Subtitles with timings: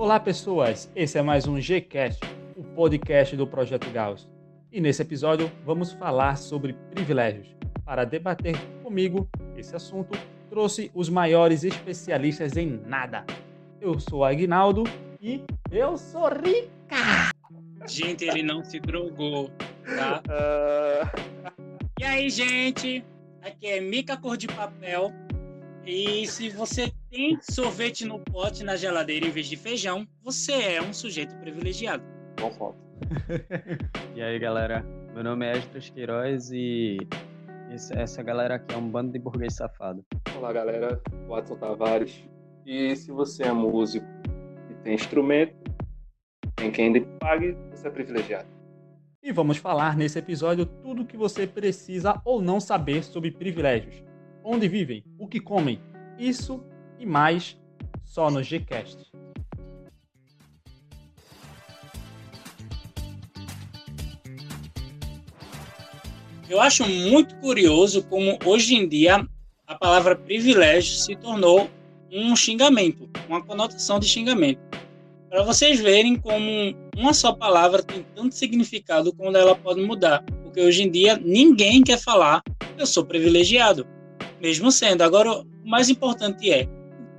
[0.00, 0.90] Olá, pessoas!
[0.96, 2.24] Esse é mais um Gcast,
[2.56, 4.26] o podcast do Projeto Gauss.
[4.72, 7.54] E nesse episódio vamos falar sobre privilégios.
[7.84, 9.28] Para debater comigo
[9.58, 13.26] esse assunto, trouxe os maiores especialistas em nada.
[13.78, 14.84] Eu sou Agnaldo
[15.20, 17.30] e eu sou rica!
[17.86, 19.50] Gente, ele não se drogou,
[19.84, 20.22] tá?
[20.30, 21.12] Ah,
[22.00, 23.04] E aí, gente?
[23.42, 25.12] Aqui é Mica Cor de Papel.
[25.84, 30.82] E se você tem sorvete no pote na geladeira em vez de feijão, você é
[30.82, 32.02] um sujeito privilegiado.
[32.40, 32.78] bom ponto.
[34.14, 34.84] E aí, galera?
[35.14, 36.98] Meu nome é Esdras Queiroz e
[37.72, 40.04] esse- essa galera aqui é um bando de burguês safado.
[40.36, 41.00] Olá, galera.
[41.28, 42.22] Watson Tavares.
[42.66, 44.06] E se você é músico
[44.70, 45.54] e tem instrumento,
[46.56, 48.48] tem quem lhe pague, você é privilegiado.
[49.22, 54.02] E vamos falar nesse episódio tudo o que você precisa ou não saber sobre privilégios.
[54.44, 55.80] Onde vivem, o que comem,
[56.18, 56.62] isso
[57.00, 57.56] e mais
[58.04, 58.98] só no Gcast.
[66.48, 69.26] Eu acho muito curioso como hoje em dia
[69.66, 71.70] a palavra privilégio se tornou
[72.12, 74.60] um xingamento, uma conotação de xingamento.
[75.28, 80.24] Para vocês verem como uma só palavra tem tanto significado quando ela pode mudar.
[80.42, 82.42] Porque hoje em dia ninguém quer falar
[82.76, 83.86] eu sou privilegiado,
[84.40, 85.02] mesmo sendo.
[85.02, 86.66] Agora, o mais importante é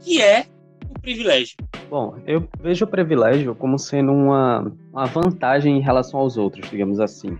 [0.01, 0.45] que é
[0.89, 1.55] o privilégio.
[1.89, 6.99] Bom, eu vejo o privilégio como sendo uma, uma vantagem em relação aos outros, digamos
[6.99, 7.37] assim.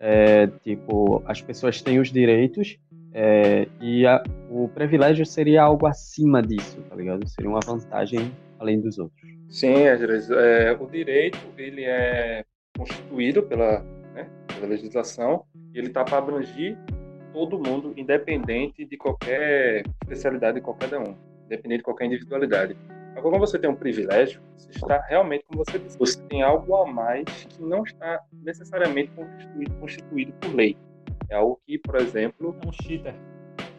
[0.00, 2.78] É, tipo, as pessoas têm os direitos
[3.12, 7.26] é, e a- o privilégio seria algo acima disso, tá ligado?
[7.28, 9.20] Seria uma vantagem além dos outros.
[9.48, 12.44] Sim, é, o direito ele é
[12.76, 13.80] constituído pela,
[14.14, 16.76] né, pela legislação e ele está para abranger
[17.32, 21.14] todo mundo, independente de qualquer especialidade de qualquer um,
[21.48, 22.76] independente de qualquer individualidade.
[23.16, 26.76] Agora, quando você tem um privilégio, você está realmente, como você disse, você tem algo
[26.76, 30.76] a mais que não está necessariamente constituído, constituído por lei.
[31.28, 33.14] É algo que, por exemplo, É um cheater.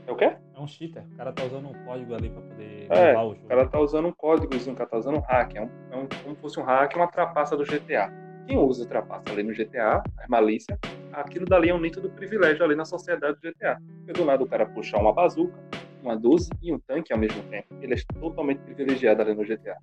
[0.06, 0.26] é o quê?
[0.56, 1.04] É um cheater.
[1.14, 3.46] O cara tá usando um código ali pra poder É, o jogo.
[3.46, 5.56] O cara tá usando um códigozinho, o cara tá usando um hack.
[5.56, 8.12] É, um, é um- como se fosse um hack, uma trapaça do GTA.
[8.46, 10.78] Quem usa trapaça ali no GTA, a malícia,
[11.14, 13.80] aquilo dali é um nítido privilégio ali na sociedade do GTA.
[14.00, 15.54] Porque do nada o cara puxa uma bazuca,
[16.02, 17.68] uma 12 e um tanque ao mesmo tempo.
[17.82, 19.78] Ele é totalmente privilegiado ali no GTA.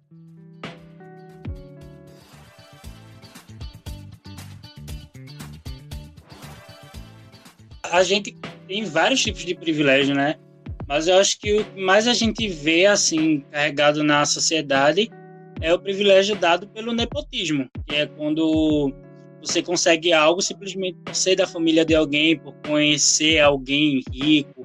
[7.91, 10.37] a gente tem vários tipos de privilégio, né?
[10.87, 15.10] Mas eu acho que o que mais a gente vê assim carregado na sociedade
[15.60, 18.93] é o privilégio dado pelo nepotismo, que é quando
[19.43, 24.56] você consegue algo simplesmente por ser da família de alguém, por conhecer alguém rico,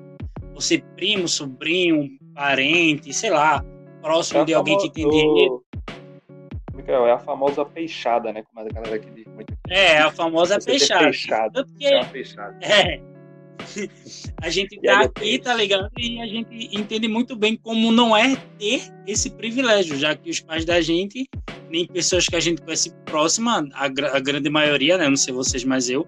[0.61, 3.63] ser primo, sobrinho, parente, sei lá,
[4.01, 5.63] próximo de alguém que tem dinheiro.
[6.87, 8.43] É a famosa peixada, né?
[8.43, 9.53] Como a galera aqui diz muito.
[9.69, 11.03] É, a famosa Você peixada.
[11.05, 11.53] peixado.
[11.53, 12.57] Tanto que É peixada.
[12.61, 12.99] É.
[14.41, 15.89] A gente tá aqui, tá ligado?
[15.97, 20.39] E a gente entende muito bem como não é ter esse privilégio, já que os
[20.39, 21.29] pais da gente,
[21.69, 25.07] nem pessoas que a gente conhece próxima, a, a grande maioria, né?
[25.07, 26.07] Não sei vocês, mas eu,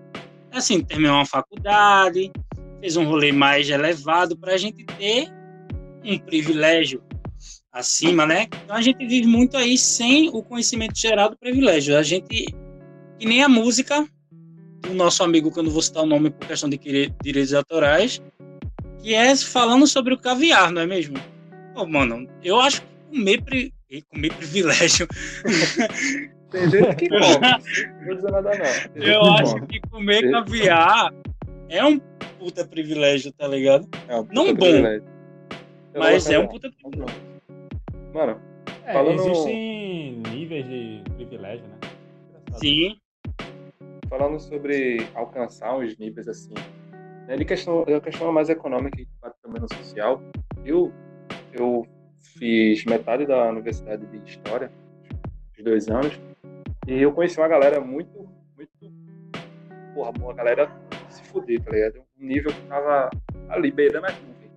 [0.51, 2.31] assim, terminou uma faculdade,
[2.83, 5.29] fez um rolê mais elevado pra gente ter
[6.03, 7.01] um privilégio
[7.71, 8.47] acima, né?
[8.65, 11.97] Então a gente vive muito aí sem o conhecimento geral do privilégio.
[11.97, 12.53] A gente,
[13.17, 14.05] que nem a música,
[14.81, 16.77] do nosso amigo, que eu não vou citar o nome por questão de
[17.23, 18.21] direitos autorais,
[19.01, 21.15] que é falando sobre o caviar, não é mesmo?
[21.73, 23.73] Pô, mano, eu acho que comer, pri...
[24.09, 25.07] Comer privilégio.
[26.51, 27.21] Tem gente que come.
[27.21, 28.51] Não vou dizer nada,
[28.93, 29.03] não.
[29.03, 31.13] Eu acho que comer caviar
[31.69, 31.97] é um
[32.43, 33.87] puta privilégio, tá ligado?
[34.07, 34.65] É um não bom,
[35.97, 37.21] Mas é um puta privilégio.
[38.13, 38.41] Mano,
[38.85, 41.77] É, falando- Existem níveis de privilégio, né?
[42.27, 42.59] Engraçado.
[42.59, 42.97] Sim,
[44.09, 46.53] falando sobre alcançar uns níveis assim,
[47.27, 49.07] né, de questão, é uma questão mais econômica e
[49.41, 50.21] também no social,
[50.65, 50.91] eu,
[51.53, 51.87] eu
[52.19, 54.69] fiz metade da universidade de História,
[55.57, 56.19] os dois anos,
[56.87, 58.93] e eu conheci uma galera muito, muito,
[59.95, 60.69] porra, uma galera
[61.09, 62.03] se fuder, tá ligado?
[62.23, 63.09] Um nível que tava
[63.49, 64.49] ali, beirando a nuvem.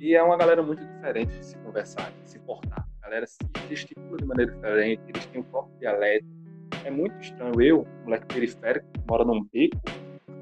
[0.00, 2.88] E é uma galera muito diferente de se conversar, de se portar.
[3.00, 6.26] A galera se gesticula de maneira diferente, eles têm o próprio dialeto,
[6.84, 9.78] é muito estranho eu, moleque periférico, que mora num beco,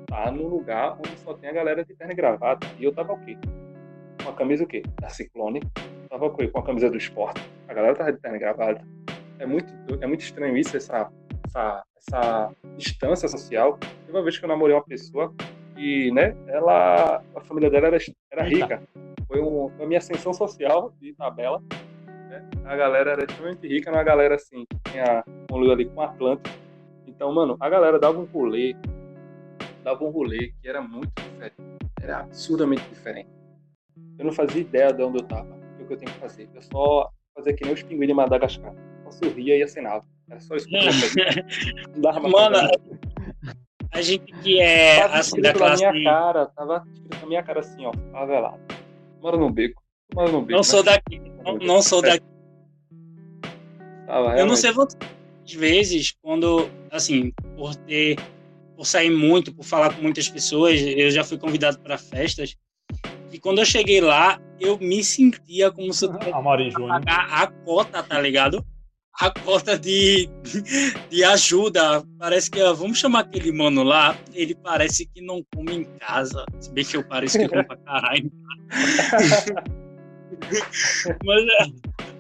[0.07, 2.67] tá num lugar onde só tem a galera de terno e gravata.
[2.79, 3.37] E eu tava o quê?
[4.23, 4.83] Com a camisa o quê?
[4.99, 5.61] Da Ciclone.
[6.09, 6.31] Tava?
[6.31, 7.41] Com a camisa do esporte.
[7.69, 8.83] A galera tava de terno e gravata.
[9.39, 9.71] É muito,
[10.01, 11.11] é muito estranho isso, essa,
[11.45, 13.77] essa, essa distância social.
[13.79, 15.35] Teve uma vez que eu namorei uma pessoa
[15.77, 17.99] e, né, ela, a família dela era,
[18.31, 18.83] era rica.
[19.27, 21.63] Foi, um, foi a minha ascensão social de tabela.
[22.29, 22.49] né?
[22.65, 26.57] A galera era extremamente rica, uma galera assim, que tinha um ali com Atlântico.
[27.07, 28.75] Então, mano, a galera dava um rolê,
[29.83, 31.57] dava um rolê que era muito diferente.
[32.03, 33.29] Era absurdamente diferente.
[34.19, 36.49] Eu não fazia ideia de onde eu tava, o que eu tenho que fazer.
[36.55, 38.75] Eu só fazia que nem os pinguins de Madagascar.
[39.05, 40.05] Só sorria e acenava.
[40.29, 41.47] Era só isso que eu fazia.
[42.29, 42.69] Mano.
[43.97, 45.91] A gente que é Tava assim da escrito na classe.
[45.91, 48.61] minha cara, tava escrito na minha cara assim, ó, favelado.
[49.23, 49.83] Mora no beco.
[50.15, 50.53] Mora no beco.
[50.53, 50.93] Não sou né?
[50.93, 51.23] daqui.
[51.45, 52.27] Não, não sou daqui.
[54.07, 54.71] Tava, Eu não sei.
[54.71, 58.17] Às vezes, quando, assim, por ter.
[58.77, 62.55] Por sair muito, por falar com muitas pessoas, eu já fui convidado para festas.
[63.33, 66.77] E quando eu cheguei lá, eu me sentia como se eu tivesse
[67.07, 68.63] a cota, tá ligado?
[69.21, 70.29] A cota de,
[71.11, 72.05] de ajuda.
[72.19, 76.45] Parece que, vamos chamar aquele mano lá, ele parece que não come em casa.
[76.61, 78.31] Se bem que eu pareço que eu como pra caralho.
[81.25, 81.67] mas é,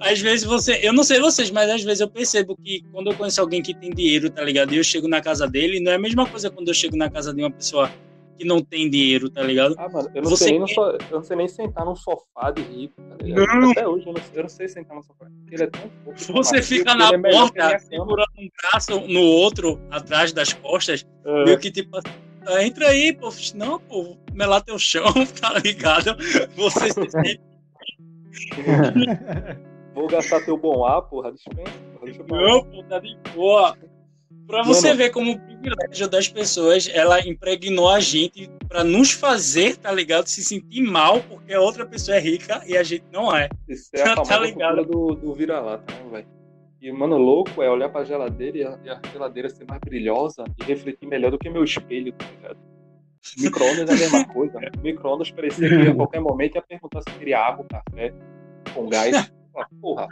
[0.00, 0.80] às vezes você.
[0.82, 3.74] Eu não sei vocês, mas às vezes eu percebo que quando eu conheço alguém que
[3.74, 4.72] tem dinheiro, tá ligado?
[4.72, 7.10] E eu chego na casa dele, não é a mesma coisa quando eu chego na
[7.10, 7.90] casa de uma pessoa
[8.36, 9.74] que não tem dinheiro, tá ligado?
[9.78, 11.96] Ah, mano, eu não, Você sei nem quer- so- eu não sei nem sentar num
[11.96, 13.46] sofá de rico, tá ligado?
[13.60, 13.70] Não.
[13.70, 15.26] Até hoje eu não, eu não sei sentar num sofá.
[15.50, 17.78] Ele é tão fofo, Você fica na é porta, minha cama.
[17.78, 21.44] segurando um braço no outro, atrás das costas, É.
[21.44, 22.08] meio que tipo assim,
[22.46, 23.28] "Ah, entra aí, pô.
[23.54, 25.04] Não, pô, melar teu chão,
[25.40, 26.16] tá ligado?
[26.56, 27.40] Você se sente.
[29.94, 31.72] Vou gastar teu bom ar, porra, dispensa.
[32.28, 32.40] Porra.
[32.42, 33.76] Não, pô, tá de boa.
[34.46, 39.76] Pra você ver como o privilégio das pessoas, ela impregnou a gente pra nos fazer,
[39.76, 40.28] tá ligado?
[40.28, 43.48] Se sentir mal porque a outra pessoa é rica e a gente não é.
[43.68, 44.84] Isso é a Tá ligado?
[44.84, 46.26] do, do vira-lata, né, velho?
[46.80, 50.44] E, mano, louco é olhar pra geladeira e a, e a geladeira ser mais brilhosa
[50.60, 52.58] e refletir melhor do que meu espelho, tá ligado?
[53.38, 54.60] Micro-ondas é a mesma coisa.
[54.82, 58.14] Micro-ondas parecia que a qualquer momento ia perguntar se queria água, café,
[58.72, 59.32] com gás.
[59.80, 60.06] Porra,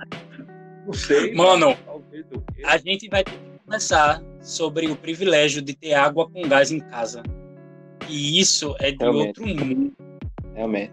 [0.85, 1.35] não sei.
[1.35, 2.71] Mano, talvez eu queira.
[2.71, 6.81] A gente vai ter que conversar sobre o privilégio de ter água com gás em
[6.81, 7.22] casa.
[8.08, 9.40] E isso é de Realmente.
[9.40, 9.93] outro mundo.
[10.55, 10.93] Realmente.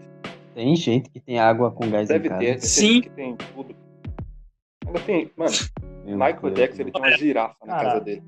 [0.55, 2.39] Tem gente que tem água com gás Deve em casa.
[2.41, 3.01] ter, tem Sim.
[3.01, 3.75] que tem tudo.
[4.85, 5.51] Ainda tem, mano,
[6.05, 6.55] Meu Michael Deus.
[6.55, 8.23] Jackson ele tem uma girafa na casa dele.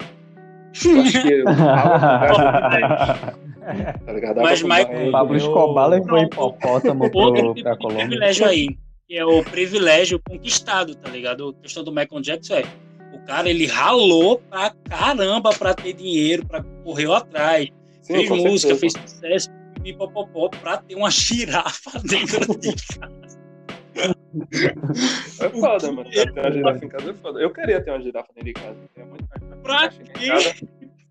[0.86, 3.20] Eu acho que água com gás
[4.06, 4.42] tá ligado?
[4.42, 8.08] Mas Michael- Pablo Escobar levou hipopótamo pro, tipo pra Colômbia.
[8.08, 11.50] privilégio aí, que é o privilégio conquistado, tá ligado?
[11.58, 12.64] A questão do Michael Jackson é,
[13.26, 17.70] cara ele ralou pra caramba pra ter dinheiro, pra correu atrás,
[18.02, 18.80] Sim, fez música, certeza.
[18.80, 19.50] fez sucesso,
[19.82, 23.44] pipopopó, pra ter uma girafa dentro de casa.
[25.42, 26.10] É foda, mano.
[26.10, 27.40] Ter uma girafa em casa é foda.
[27.40, 28.78] Eu queria ter uma girafa dentro de casa.
[28.96, 30.30] É muito mais Pra quê?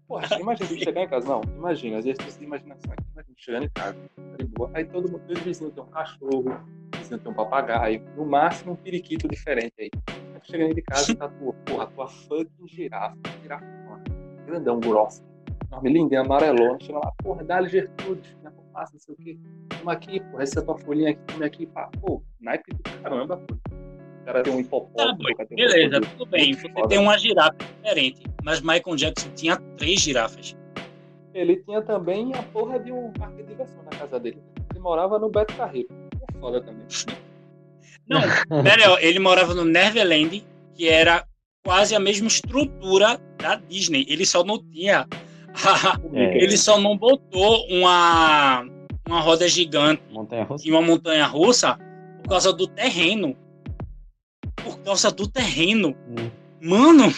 [0.09, 1.27] Porra, imagina você chegar em casa.
[1.27, 3.05] Não, imagina, às vezes você tem imaginação aqui.
[3.15, 4.71] Imagina chegando em casa, tá de boa.
[4.75, 6.61] Aí todo mundo, os vizinhos tem um cachorro,
[6.93, 9.91] os vizinhos tem um papagaio, no máximo um periquito diferente aí.
[10.09, 13.17] Aí tu chega dentro de casa e tá a tua, porra, a tua fucking girafa,
[13.43, 13.65] girafa,
[14.47, 15.23] grandão, grossa,
[15.69, 16.79] enorme, linda, amarelona.
[16.81, 19.39] Chega lá, porra, dá-lhe Gertrudes, né, passa, não sei o quê.
[19.79, 21.91] Toma aqui, porra, essa é a tua folhinha aqui, toma aqui, pá.
[22.01, 23.55] Pô, naipe do caramba, pô.
[23.55, 25.19] O cara tem um Tá hipopótamo,
[25.51, 26.55] um beleza, tudo bem.
[26.55, 26.89] Você foda.
[26.89, 30.57] tem uma girafa diferente, mas Michael Jackson tinha três girafas.
[31.35, 34.41] Ele tinha também a porra de um parque de diversão na casa dele.
[34.71, 35.89] Ele morava no Beto Carreiro.
[36.43, 36.85] Foda também.
[38.09, 38.19] Não,
[39.01, 40.45] ele morava no Neverland,
[40.75, 41.25] que era
[41.65, 44.05] quase a mesma estrutura da Disney.
[44.09, 45.07] Ele só não tinha.
[46.15, 46.43] É.
[46.43, 48.63] ele só não botou uma,
[49.07, 50.03] uma roda gigante
[50.65, 51.79] e uma montanha russa
[52.23, 53.37] por causa do terreno.
[54.57, 55.95] Por causa do terreno.
[56.09, 56.31] Hum.
[56.63, 57.13] Mano,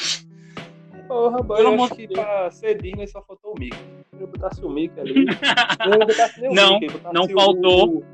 [1.07, 3.78] Porra, boy, Pelo eu acho que pra ser Disney só faltou o Mickey.
[4.16, 5.26] Se eu botasse o Mickey ali.
[6.52, 6.81] Não,
[7.12, 7.99] não o- faltou.
[7.99, 8.04] o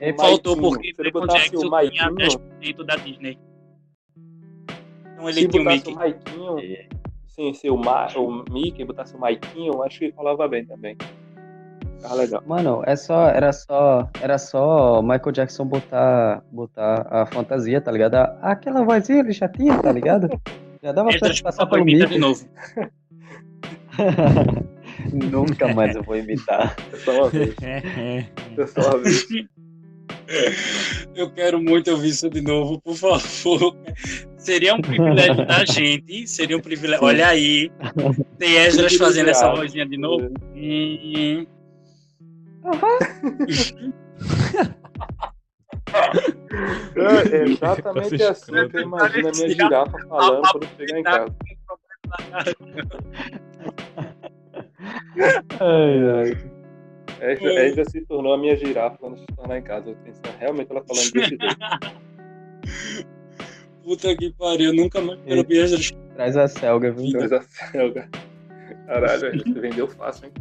[0.00, 0.72] É, faltou Maiquinho.
[0.74, 3.38] porque Se ele Michael Jackson o tinha Maiquinho, 10% da Disney.
[5.14, 5.92] Então se ele tinha o botasse Mickey.
[5.92, 6.86] o Maiquinho, É.
[7.26, 10.96] sem ser o, Ma, o Mickey, botasse o Maiquinho, acho que falava bem também.
[11.96, 12.42] Ficava legal.
[12.46, 18.14] Mano, é só, era só, era só Michael Jackson botar, botar a fantasia, tá ligado?
[18.40, 20.28] Aquela vozinha ele já tinha, tá ligado?
[20.80, 22.06] Já dava Ele pra passar pelo Mickey.
[22.06, 22.46] de novo.
[25.12, 26.76] Nunca mais eu vou imitar.
[26.92, 27.54] É só uma vez.
[27.62, 29.26] É só uma vez.
[31.14, 33.76] Eu quero muito ouvir isso de novo, por favor.
[34.36, 36.26] Seria um privilégio da gente.
[36.26, 37.04] Seria um privilégio.
[37.04, 37.70] Olha aí.
[38.38, 40.30] Tem Esdras fazendo essa vozinha de novo.
[40.54, 41.46] Hum,
[46.96, 51.34] É é exatamente assim que eu imagino a minha girafa falando quando chegar em casa.
[55.60, 56.57] Ai, ai.
[57.20, 59.90] Essa, essa se tornou a minha girafa quando se tornar em casa.
[59.90, 61.46] Eu pensei, realmente ela falando desse jeito.
[63.82, 67.10] Puta que pariu, nunca mais quero ver as Traz a Selga, viu?
[67.12, 68.08] Traz a Selga.
[68.86, 70.32] Caralho, a gente vendeu fácil, hein?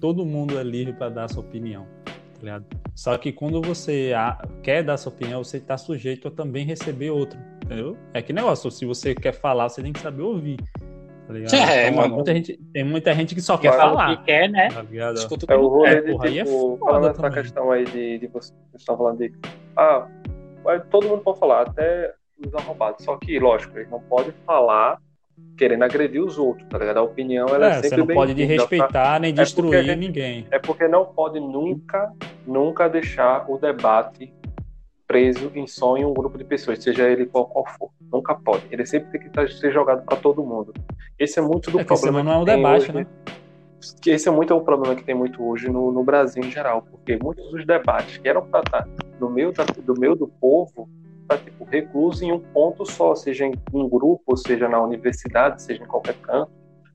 [0.00, 2.66] Todo mundo é livre para dar a sua opinião, tá ligado?
[2.94, 4.12] Só que quando você
[4.62, 7.96] quer dar a sua opinião, você está sujeito a também receber outra, entendeu?
[8.14, 10.56] É que negócio, se você quer falar, você tem que saber ouvir.
[11.26, 11.54] Tá ligado?
[11.54, 12.14] É, então, mano.
[12.14, 14.68] Muita gente, tem muita gente que só Quer falar que quer, né?
[14.70, 15.16] Tá ligado?
[15.16, 16.02] Escuta o que É o não rolê quer.
[16.02, 19.32] de, porra, é tipo, foda falando essa questão aí de, de vocês estão falando de.
[19.76, 20.06] Ah,
[20.90, 22.14] todo mundo pode falar, até
[22.46, 23.04] os arrombados.
[23.04, 24.98] Só que, lógico, eles não podem falar
[25.56, 26.96] querendo agredir os outros, tá ligado?
[26.98, 28.64] A opinião ela é, É, sempre você não pode bem-vinda, tá?
[28.68, 30.46] desrespeitar nem porque destruir a gente- ninguém.
[30.50, 32.10] É porque não pode nunca,
[32.46, 34.32] nunca deixar o debate
[35.08, 35.64] preso em
[35.98, 37.88] em um grupo de pessoas, seja ele qual, qual for.
[38.12, 38.64] Nunca pode.
[38.70, 40.74] Ele sempre tem que tá- ser jogado para todo mundo.
[41.18, 42.22] Esse é muito do É problema.
[42.22, 43.06] não é um debate, hoje, né?
[44.02, 46.82] que esse é muito o problema que tem muito hoje no, no Brasil em geral,
[46.90, 48.88] porque muitos dos debates que eram para estar
[49.20, 50.88] no meio da- do meio do povo
[51.28, 55.82] tá tipo recluso em um ponto só, seja em um grupo, seja na universidade, seja
[55.82, 56.50] em qualquer canto,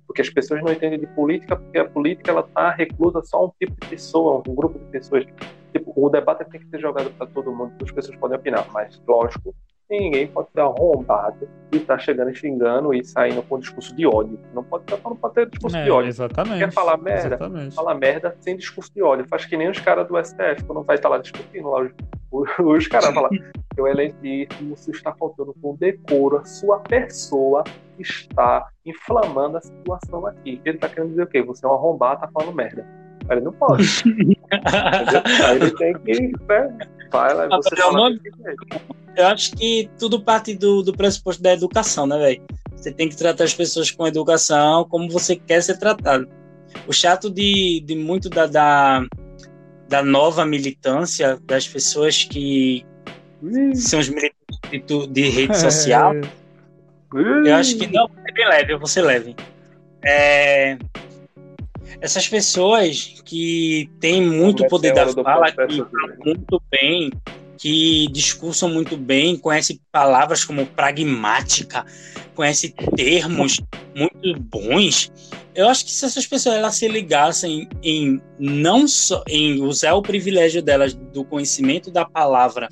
[0.06, 3.46] porque as pessoas não entendem de política, porque a política ela tá reclusa só a
[3.46, 5.26] um tipo de pessoa, um grupo de pessoas.
[5.74, 9.02] Tipo, o debate tem que ser jogado para todo mundo, as pessoas podem opinar, mas
[9.08, 9.54] lógico,
[9.90, 14.40] ninguém pode ser arrombado e tá chegando e xingando e saindo com discurso de ódio.
[14.54, 16.60] Não pode, não pode ter discurso É, de ódio exatamente.
[16.60, 17.36] Quer falar merda?
[17.36, 17.76] Exatamente.
[17.76, 19.28] fala merda sem discurso de ódio.
[19.28, 21.82] Faz que nem os caras do STF, quando vai estar lá discutindo lá.
[21.82, 21.92] Os,
[22.32, 23.30] os, os caras falam,
[23.76, 27.64] eu elegíssimo, você está faltando com decoro, a sua pessoa
[28.00, 30.62] está inflamando a situação aqui.
[30.64, 31.42] Ele tá querendo dizer o quê?
[31.42, 33.03] Você é um arrombado, tá falando merda.
[33.30, 33.84] Ele não pode.
[34.52, 36.32] Aí ele tem que.
[36.48, 36.78] Né?
[37.12, 38.20] Vai lá, você é fala uma-.
[39.16, 42.42] Eu acho que tudo parte do, do pressuposto da educação, né, velho?
[42.76, 46.28] Você tem que tratar as pessoas com educação como você quer ser tratado.
[46.88, 49.06] O chato de, de muito da, da,
[49.88, 52.84] da nova militância, das pessoas que
[53.76, 56.14] são os militantes de, rede social,
[57.46, 59.36] eu acho que não, é bem leve, eu vou ser leve.
[60.04, 60.78] É,
[62.04, 67.10] essas pessoas que têm muito poder da fala, que falam muito bem,
[67.58, 71.86] que discursam muito bem, conhecem palavras como pragmática,
[72.36, 73.58] conhecem termos
[73.96, 75.10] muito bons.
[75.56, 80.02] Eu acho que se essas pessoas elas se ligassem em não só em usar o
[80.02, 82.68] privilégio delas do conhecimento da palavra,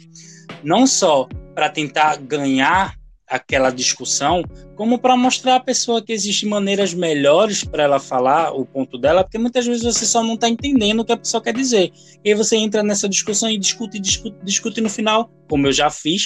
[0.62, 2.98] não só para tentar ganhar
[3.32, 4.44] aquela discussão,
[4.76, 9.24] como para mostrar à pessoa que existem maneiras melhores para ela falar o ponto dela,
[9.24, 11.94] porque muitas vezes você só não está entendendo o que a pessoa quer dizer.
[12.26, 15.90] E aí você entra nessa discussão e discute, discute, discute no final, como eu já
[15.90, 16.26] fiz,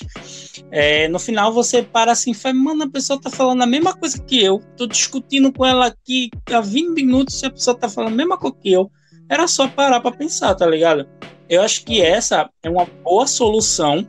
[0.71, 4.19] é, no final você para assim fala, mano, a pessoa tá falando a mesma coisa
[4.19, 8.13] que eu, tô discutindo com ela aqui há 20 minutos e a pessoa tá falando
[8.13, 8.89] a mesma coisa que eu.
[9.29, 11.07] Era só parar para pensar, tá ligado?
[11.47, 14.07] Eu acho que essa é uma boa solução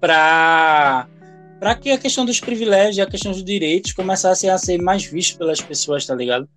[0.00, 1.06] para
[1.58, 5.04] para que a questão dos privilégios e a questão dos direitos começassem a ser mais
[5.04, 6.48] vistos pelas pessoas, tá ligado?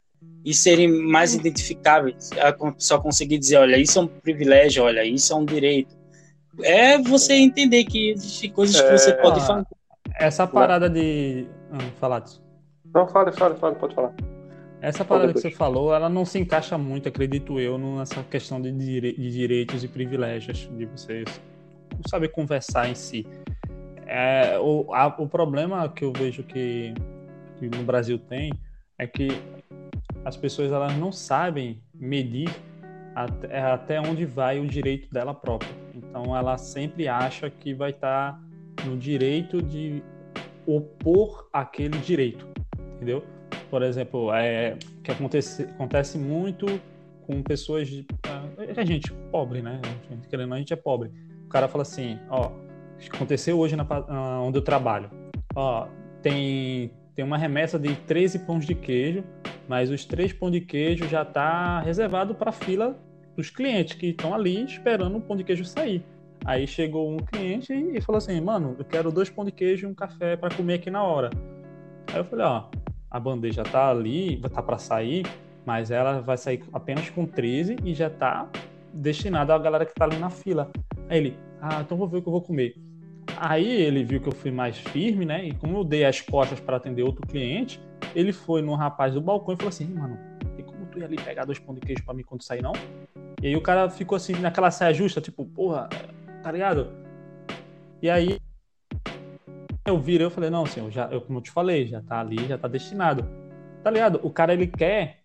[0.43, 2.29] E serem mais identificáveis.
[2.41, 5.95] A pessoa conseguir dizer, olha, isso é um privilégio, olha, isso é um direito.
[6.63, 9.13] É você entender que existem coisas que você É.
[9.13, 9.65] pode fazer.
[10.19, 11.45] Essa parada de.
[11.71, 12.41] Ah, falar disso.
[12.93, 14.13] Não, fale, fale, fale, pode falar.
[14.81, 18.71] Essa parada que você falou, ela não se encaixa muito, acredito eu, nessa questão de,
[18.71, 21.25] dire- de direitos e privilégios, de vocês
[22.07, 23.25] saber conversar em si.
[24.07, 26.93] É, o, a- o problema que eu vejo que,
[27.57, 28.51] que no Brasil tem
[28.97, 29.27] é que
[30.23, 32.49] as pessoas elas não sabem medir
[33.15, 35.71] até, até onde vai o direito dela própria.
[35.93, 38.39] Então ela sempre acha que vai estar
[38.85, 40.03] no direito de
[40.65, 42.47] opor aquele direito,
[42.95, 43.23] entendeu?
[43.69, 46.65] Por exemplo, é que acontece, acontece muito
[47.25, 48.05] com pessoas de,
[48.75, 49.81] a gente pobre, né?
[50.29, 51.11] Querendo, a gente é pobre.
[51.45, 52.51] O cara fala assim, ó,
[53.13, 55.09] aconteceu hoje na, ah, onde eu trabalho.
[55.55, 55.87] Ó,
[56.21, 59.23] tem tem uma remessa de 13 pães de queijo,
[59.67, 62.95] mas os três pães de queijo já tá reservado para a fila
[63.35, 66.05] dos clientes que estão ali esperando o pão de queijo sair.
[66.45, 69.89] Aí chegou um cliente e falou assim, mano, eu quero dois pão de queijo e
[69.89, 71.31] um café para comer aqui na hora.
[72.13, 72.65] Aí eu falei, ó,
[73.09, 75.25] a bandeja tá ali, tá para sair,
[75.65, 78.47] mas ela vai sair apenas com 13 e já tá
[78.93, 80.69] destinada à galera que tá ali na fila.
[81.09, 82.75] Aí ele, ah, então vou ver o que eu vou comer.
[83.39, 85.45] Aí ele viu que eu fui mais firme, né?
[85.45, 87.79] E como eu dei as costas para atender outro cliente,
[88.15, 90.17] ele foi no rapaz do balcão e falou assim, mano,
[90.55, 92.73] tem como tu ir ali pegar dois pão de queijo para mim quando sair não?
[93.41, 95.87] E aí o cara ficou assim naquela saia justa, tipo, porra,
[96.41, 96.91] tá ligado?
[98.01, 98.39] E aí
[99.85, 102.47] eu virei, eu falei, não, senhor, já, eu, como eu te falei, já tá ali,
[102.47, 103.23] já tá destinado.
[103.83, 104.19] Tá ligado?
[104.23, 105.19] O cara, ele quer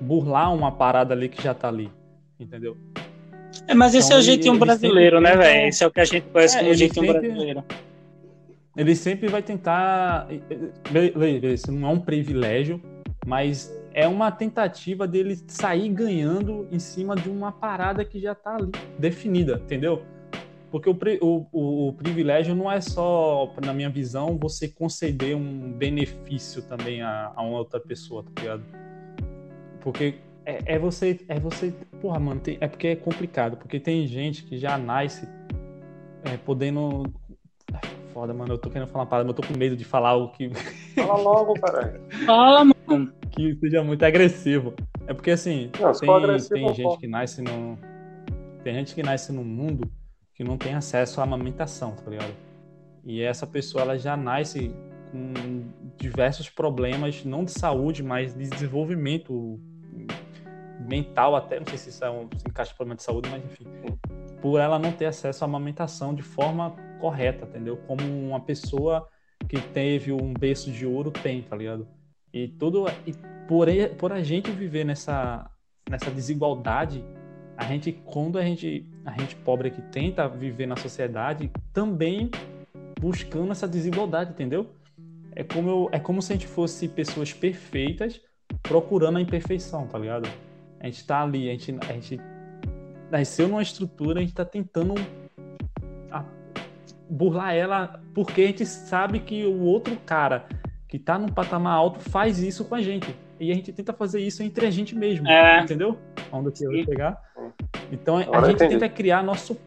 [0.00, 1.90] burlar uma parada ali que já tá ali.
[2.38, 2.76] entendeu?
[3.66, 5.68] É, mas esse então, é o jeitinho brasileiro, né, velho?
[5.68, 7.64] Esse é o que a gente conhece é, como jeitinho sempre, brasileiro.
[8.76, 10.28] Ele sempre vai tentar.
[11.52, 12.80] Isso não é um privilégio,
[13.26, 18.56] mas é uma tentativa dele sair ganhando em cima de uma parada que já está
[18.56, 20.02] ali definida, entendeu?
[20.70, 26.62] Porque o, o, o, privilégio não é só, na minha visão, você conceder um benefício
[26.62, 28.64] também a, a uma outra pessoa, tá ligado?
[29.80, 31.20] Porque é, é, você.
[31.28, 31.72] É você.
[32.00, 33.56] Porra, mano, tem, é porque é complicado.
[33.56, 35.28] Porque tem gente que já nasce
[36.24, 37.04] é, podendo.
[38.12, 40.14] Foda, mano, eu tô querendo falar uma parada, mas eu tô com medo de falar
[40.16, 40.50] o que.
[40.94, 42.00] Fala logo, caralho.
[42.24, 43.12] Fala, mano.
[43.32, 44.74] Que seja muito agressivo.
[45.06, 47.76] É porque assim, não, tem, tem gente que nasce no.
[48.62, 49.90] Tem gente que nasce num mundo
[50.34, 52.34] que não tem acesso à amamentação, tá ligado?
[53.04, 54.74] E essa pessoa ela já nasce
[55.10, 55.64] com
[55.96, 59.60] diversos problemas, não de saúde, mas de desenvolvimento
[60.84, 63.64] mental até, não sei se isso é um, se encaixa problema de saúde, mas enfim,
[64.40, 67.76] por ela não ter acesso à amamentação de forma correta, entendeu?
[67.86, 69.08] Como uma pessoa
[69.48, 71.86] que teve um berço de ouro tem, tá ligado?
[72.32, 73.12] E tudo e
[73.46, 75.50] por, por a gente viver nessa
[75.88, 77.04] nessa desigualdade
[77.56, 82.30] a gente quando a gente a gente pobre que tenta viver na sociedade também
[83.00, 84.66] buscando essa desigualdade, entendeu?
[85.36, 88.20] É como eu, é como se a gente fosse pessoas perfeitas
[88.62, 90.28] procurando a imperfeição, tá ligado?
[90.84, 92.20] A gente tá ali, a gente a gente
[93.10, 94.92] nasceu numa estrutura, a gente tá tentando
[96.10, 96.22] a,
[97.08, 100.44] burlar ela porque a gente sabe que o outro cara
[100.86, 103.16] que tá num patamar alto faz isso com a gente.
[103.40, 105.62] E a gente tenta fazer isso entre a gente mesmo, é.
[105.62, 105.96] entendeu?
[106.30, 107.18] Onde que eu vou pegar?
[107.90, 109.58] Então a gente tenta criar nosso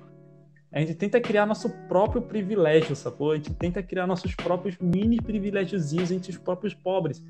[0.71, 3.31] a gente tenta criar nosso próprio privilégio, sacou?
[3.31, 7.23] A gente tenta criar nossos próprios mini privilégiozinhos entre os próprios pobres.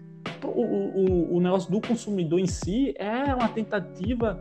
[0.44, 4.40] O, o, o negócio do consumidor em si é uma tentativa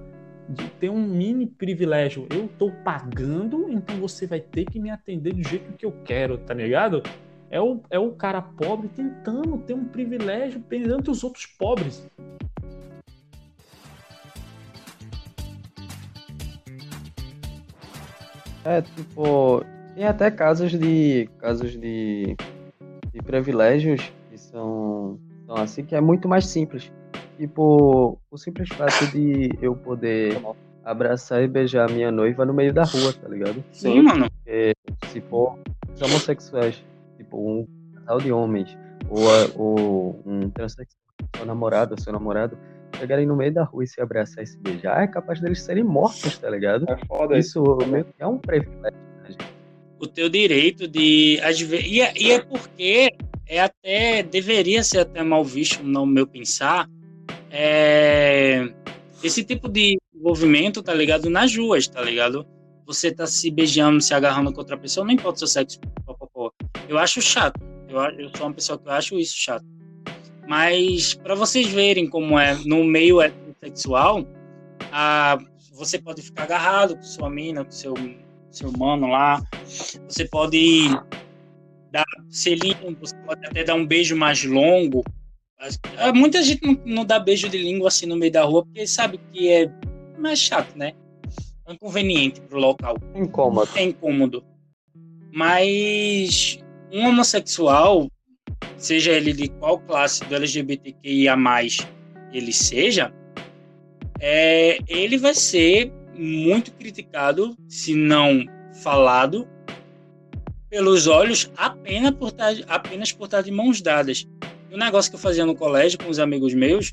[0.49, 2.27] de ter um mini privilégio.
[2.31, 6.39] Eu tô pagando, então você vai ter que me atender do jeito que eu quero,
[6.39, 7.03] tá ligado?
[7.51, 12.09] É o, é o cara pobre tentando ter um privilégio perante os outros pobres.
[18.65, 22.37] É, tipo, tem até casos de casos de,
[23.13, 26.93] de privilégios que são, são assim, que é muito mais simples.
[27.39, 30.41] Tipo, o simples fato de eu poder
[30.85, 33.63] abraçar e beijar a minha noiva no meio da rua, tá ligado?
[33.73, 34.31] Sim, mano.
[34.31, 34.73] Porque,
[35.09, 35.59] se for
[35.93, 36.83] os homossexuais,
[37.17, 38.77] tipo, um casal de homens,
[39.09, 39.21] ou,
[39.57, 41.01] ou um transexual,
[41.37, 42.57] seu namorado, seu namorado,
[42.99, 45.85] chegarem no meio da rua e se abraçar e se beijar, é capaz deles serem
[45.85, 46.87] mortos, tá ligado?
[46.89, 47.63] É foda isso.
[47.79, 48.81] Isso é um privilégio.
[48.81, 48.91] Né,
[49.99, 51.39] o teu direito de.
[51.39, 53.15] E é, e é porque
[53.47, 54.23] é até.
[54.23, 56.89] Deveria ser até mal visto, no meu pensar,
[57.51, 58.69] é,
[59.23, 61.31] esse tipo de envolvimento, tá ligado?
[61.31, 62.47] Nas ruas, tá ligado?
[62.87, 65.81] Você tá se beijando, se agarrando com outra pessoa, não importa o seu sexo.
[66.89, 67.61] Eu acho chato.
[67.89, 69.65] Eu, eu sou uma pessoa que eu acho isso chato.
[70.47, 74.25] Mas para vocês verem como é no meio heterossexual,
[74.93, 75.39] a,
[75.73, 77.95] você pode ficar agarrado com sua mina, com seu,
[78.51, 79.43] seu mano lá.
[79.65, 80.91] Você pode
[82.37, 85.03] selinho, você pode até dar um beijo mais longo.
[86.15, 89.19] Muita gente não, não dá beijo de língua assim no meio da rua, porque sabe
[89.33, 89.73] que é
[90.19, 90.93] mais chato, né?
[91.67, 92.97] É inconveniente pro local.
[93.15, 93.71] Incômodo.
[93.75, 94.45] É incômodo.
[95.33, 96.59] Mas
[96.93, 98.09] um homossexual,
[98.77, 101.37] seja ele de qual classe do LGBTQIA+,
[102.33, 103.13] ele seja,
[104.21, 108.45] é, ele vai ser muito criticado, se não
[108.83, 109.49] falado,
[110.77, 114.27] pelos olhos apenas por estar, apenas por estar de mãos dadas.
[114.71, 116.93] E o negócio que eu fazia no colégio com os amigos meus,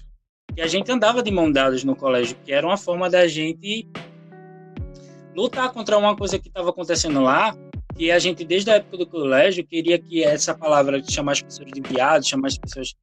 [0.56, 3.86] que a gente andava de mãos dadas no colégio, que era uma forma da gente
[5.36, 7.54] lutar contra uma coisa que estava acontecendo lá,
[7.94, 11.42] que a gente, desde a época do colégio, queria que essa palavra de chamar as
[11.42, 12.94] pessoas de viado, chamar as pessoas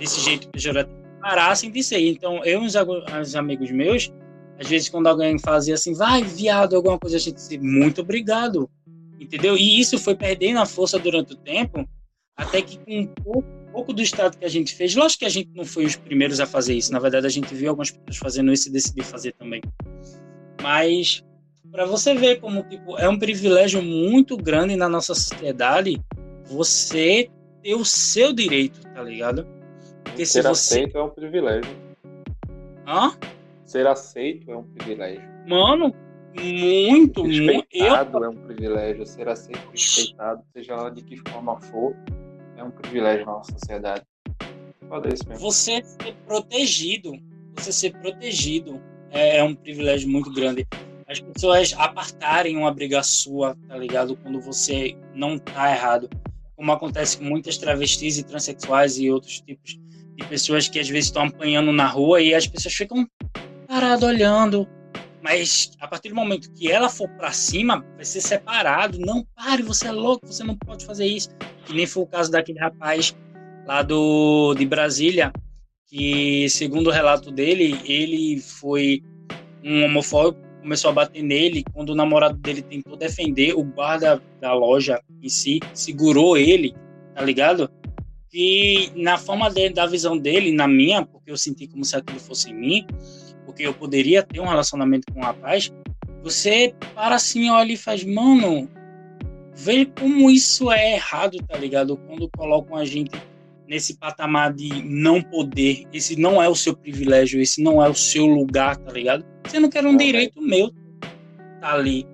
[0.00, 2.00] desse jeito pejorativo, parassem de ser.
[2.08, 4.10] Então, eu e os amigos meus,
[4.58, 8.70] às vezes, quando alguém fazia assim, vai, viado, alguma coisa, a gente dizia, muito obrigado.
[9.22, 9.56] Entendeu?
[9.56, 11.88] E isso foi perdendo a força durante o tempo,
[12.36, 15.30] até que com um pouco, pouco do estado que a gente fez, lógico que a
[15.30, 18.16] gente não foi os primeiros a fazer isso, na verdade, a gente viu algumas pessoas
[18.16, 19.62] fazendo isso e decidiu fazer também.
[20.60, 21.22] Mas
[21.70, 26.02] para você ver como tipo, é um privilégio muito grande na nossa sociedade
[26.44, 27.30] você
[27.62, 29.46] ter o seu direito, tá ligado?
[30.04, 30.74] Porque Ser se você...
[30.74, 31.70] aceito é um privilégio.
[32.86, 33.16] Hã?
[33.64, 35.22] Ser aceito é um privilégio.
[35.46, 35.94] Mano,
[36.34, 37.66] muito, muito.
[37.72, 37.94] Eu...
[37.94, 39.06] é um privilégio.
[39.06, 41.94] Ser aceito respeitado, seja lá de que forma for,
[42.56, 44.02] é um privilégio na nossa sociedade.
[45.38, 47.12] Você ser protegido,
[47.54, 50.66] você ser protegido é, é um privilégio muito grande.
[51.06, 54.16] As pessoas apartarem uma briga sua, tá ligado?
[54.16, 56.08] Quando você não tá errado.
[56.56, 59.78] Como acontece com muitas travestis e transexuais e outros tipos
[60.14, 63.06] de pessoas que às vezes estão apanhando na rua e as pessoas ficam
[63.66, 64.68] parado olhando.
[65.22, 68.98] Mas a partir do momento que ela for para cima, vai ser separado.
[68.98, 71.28] Não pare, você é louco, você não pode fazer isso.
[71.64, 73.14] Que nem foi o caso daquele rapaz
[73.64, 75.32] lá do de Brasília,
[75.86, 79.02] que segundo o relato dele, ele foi
[79.64, 81.62] um homofóbico, começou a bater nele.
[81.72, 86.74] Quando o namorado dele tentou defender, o guarda da loja em si segurou ele,
[87.14, 87.70] tá ligado?
[88.32, 92.50] E na forma da visão dele, na minha, porque eu senti como se aquilo fosse
[92.50, 92.86] em mim,
[93.44, 95.72] porque eu poderia ter um relacionamento com um rapaz,
[96.22, 98.68] você para assim, olha e faz, mano,
[99.54, 101.96] vê como isso é errado, tá ligado?
[101.96, 103.10] Quando colocam a gente
[103.66, 107.94] nesse patamar de não poder, esse não é o seu privilégio, esse não é o
[107.94, 109.24] seu lugar, tá ligado?
[109.44, 110.70] Você não quer um direito meu
[111.60, 112.06] tá ali.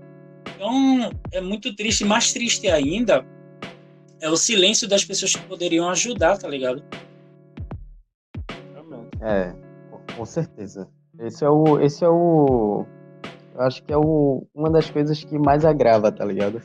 [0.55, 3.25] Então, é muito triste, mais triste ainda
[4.21, 6.83] é o silêncio das pessoas que poderiam ajudar, tá ligado?
[9.21, 9.55] É,
[10.17, 10.89] com certeza.
[11.21, 12.87] Esse é o, esse é o,
[13.57, 16.63] acho que é o, uma das coisas que mais agrava, tá ligado?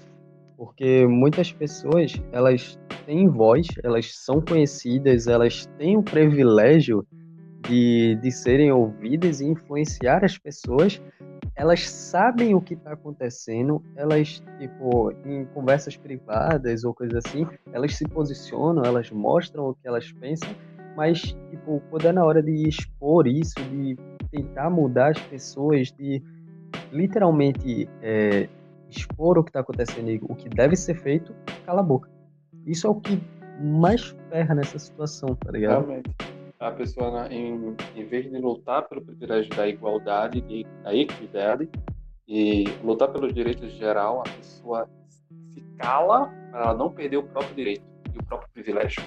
[0.56, 7.06] Porque muitas pessoas, elas têm voz, elas são conhecidas, elas têm o privilégio
[7.68, 11.02] de, de serem ouvidas e influenciar as pessoas,
[11.56, 17.96] elas sabem o que está acontecendo, elas, tipo, em conversas privadas ou coisas assim, elas
[17.96, 20.50] se posicionam, elas mostram o que elas pensam,
[20.96, 23.98] mas, tipo, quando é na hora de expor isso, de
[24.34, 26.22] tentar mudar as pessoas, de
[26.91, 28.50] literalmente é,
[28.89, 31.34] expor o que está acontecendo e o que deve ser feito,
[31.65, 32.10] cala a boca.
[32.65, 33.22] Isso é o que
[33.62, 35.86] mais ferra nessa situação, tá ligado?
[35.86, 36.10] Realmente.
[36.60, 41.69] A pessoa, em, em vez de lutar pelo privilégio da igualdade, de, da equidade,
[42.28, 44.89] e lutar pelos direitos geral, a pessoa
[45.52, 49.04] se cala para ela não perder o próprio direito e o próprio privilégio.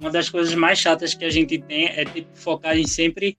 [0.00, 3.36] Uma das coisas mais chatas que a gente tem é tipo, focar em sempre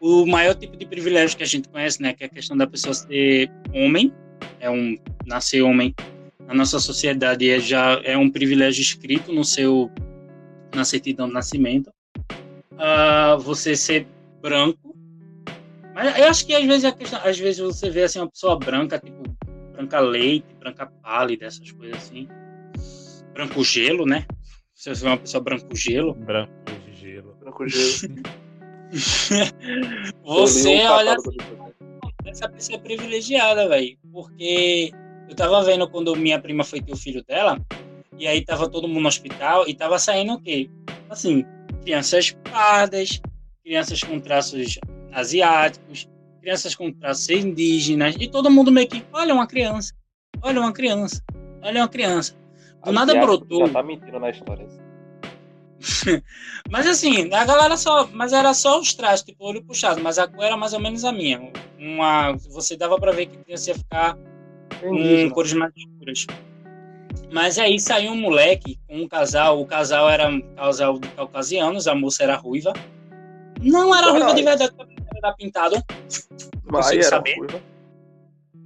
[0.00, 2.14] o maior tipo de privilégio que a gente conhece, né?
[2.14, 4.12] Que é a questão da pessoa ser homem,
[4.58, 5.94] é um nascer homem
[6.46, 9.88] na nossa sociedade é já é um privilégio escrito no seu
[10.74, 11.92] na certidão de nascimento.
[12.72, 14.06] Uh, você ser
[14.40, 14.96] branco,
[15.94, 18.58] mas eu acho que às vezes a questão, às vezes você vê assim uma pessoa
[18.58, 19.22] branca, tipo
[19.72, 22.26] branca leite, branca pálida, essas coisas assim,
[23.32, 24.26] branco gelo, né?
[24.80, 26.14] Você vê uma pessoa branco gelo.
[26.14, 26.50] Branco
[26.94, 27.36] gelo.
[27.38, 28.22] Branco gelo.
[30.24, 31.16] você olha.
[32.24, 33.98] Essa pessoa é privilegiada, velho.
[34.10, 34.90] Porque
[35.28, 37.60] eu tava vendo quando minha prima foi ter o filho dela,
[38.18, 40.70] e aí tava todo mundo no hospital, e tava saindo o quê?
[41.10, 41.44] Assim,
[41.82, 43.20] crianças pardas,
[43.62, 44.78] crianças com traços
[45.12, 46.08] asiáticos,
[46.40, 49.92] crianças com traços indígenas, e todo mundo meio que, olha uma criança,
[50.40, 51.22] olha uma criança,
[51.62, 52.39] olha uma criança.
[52.84, 53.66] Do nada brotou.
[53.66, 54.66] Já tá mentindo na história.
[56.70, 58.08] mas assim, a galera só.
[58.12, 61.04] Mas era só os trajes, tipo, olho puxado, mas a cor era mais ou menos
[61.04, 61.52] a minha.
[61.78, 64.18] Uma, você dava pra ver que criança ia ficar
[64.80, 66.26] com cores mais escuras.
[67.32, 71.86] Mas aí saiu um moleque com um casal, o casal era um casal de caucasianos,
[71.86, 72.72] a moça era ruiva.
[73.62, 74.72] Não era ruiva de verdade,
[75.22, 75.76] era pintado.
[76.64, 77.36] Mas era saber.
[77.36, 77.69] Ruiva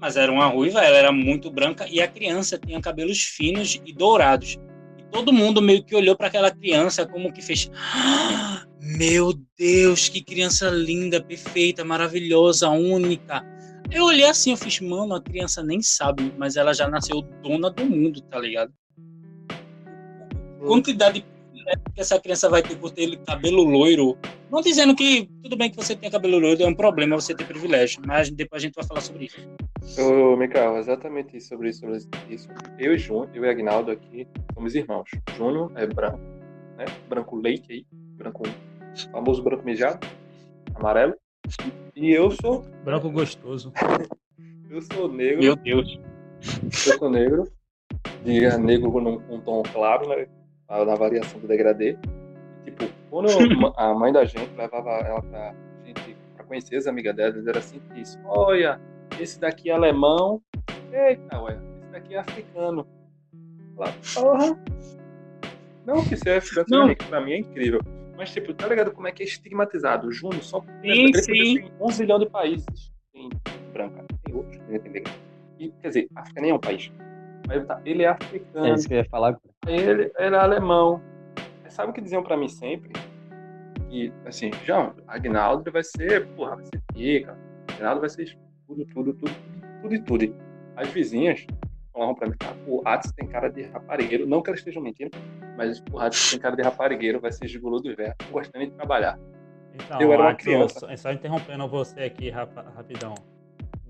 [0.05, 3.91] mas era uma ruiva, ela era muito branca e a criança tinha cabelos finos e
[3.91, 4.59] dourados.
[4.99, 10.11] E todo mundo meio que olhou para aquela criança como que fez: ah, "Meu Deus,
[10.11, 13.43] que criança linda, perfeita, maravilhosa, única".
[13.91, 17.71] Eu olhei assim, eu fiz: "Mano, a criança nem sabe, mas ela já nasceu dona
[17.71, 18.75] do mundo, tá ligado?"
[20.61, 21.25] Quantidade
[21.95, 24.17] que essa criança vai ter por ter cabelo loiro.
[24.51, 27.47] Não dizendo que tudo bem que você tenha cabelo loiro, é um problema você ter
[27.47, 29.39] privilégio, mas depois a gente vai falar sobre isso.
[30.01, 32.49] Ô, Mikael, exatamente sobre isso, sobre isso.
[32.79, 35.09] Eu e Júnior, eu e Agnaldo aqui, somos irmãos.
[35.37, 36.21] Júnior é branco,
[36.77, 36.85] né?
[37.09, 38.43] Branco leite aí, branco,
[39.13, 40.07] famoso branco mijado,
[40.75, 41.15] amarelo.
[41.95, 42.63] E eu sou.
[42.85, 43.73] Branco gostoso.
[44.71, 45.43] eu sou negro.
[45.43, 45.99] Meu Deus.
[46.87, 47.51] Eu sou negro.
[48.25, 49.01] Diga negro com
[49.35, 50.27] um tom claro, né?
[50.69, 51.97] Na variação do degradê.
[52.65, 53.29] Tipo, quando
[53.77, 57.81] a mãe da gente levava ela pra gente pra conhecer as amigas dela, era assim
[57.81, 58.19] que isso.
[58.25, 58.81] Olha,
[59.21, 60.41] esse daqui é alemão.
[60.93, 62.87] Eita, ué, esse daqui é africano.
[63.77, 64.59] Lá, porra.
[65.87, 67.81] Não que seja africano pra mim é incrível.
[68.17, 70.07] Mas, tipo, tá ligado como é que é estigmatizado?
[70.07, 71.33] O Júnior só sim, sim.
[71.33, 72.93] tem um zilhão de países.
[73.13, 73.29] Tem
[73.73, 75.03] branca, tem outros, tem
[75.59, 76.93] E, quer dizer, a África nem é um país.
[77.67, 78.67] Tá, ele é africano.
[78.67, 79.39] É isso que eu ia falar.
[79.67, 81.01] Ele, ele é alemão.
[81.69, 82.91] Sabe o que diziam pra mim sempre?
[83.89, 87.37] Que, assim, João, Agnaldo vai ser, porra, vai ser pica.
[87.75, 89.33] Agnaldo vai ser tudo, tudo, tudo,
[89.83, 90.37] tudo e tudo.
[90.77, 91.47] As vizinhas
[91.93, 94.27] falavam pra mim, tá, o Atos tem cara de raparigueiro.
[94.27, 95.11] Não que elas estejam mentindo,
[95.57, 99.19] mas o Atos tem cara de raparigueiro, vai ser gigolô do inverno, gostando de trabalhar.
[99.75, 100.81] Então, Eu era uma Axel, criança.
[100.81, 103.15] só, só interrompendo você aqui rapa- rapidão.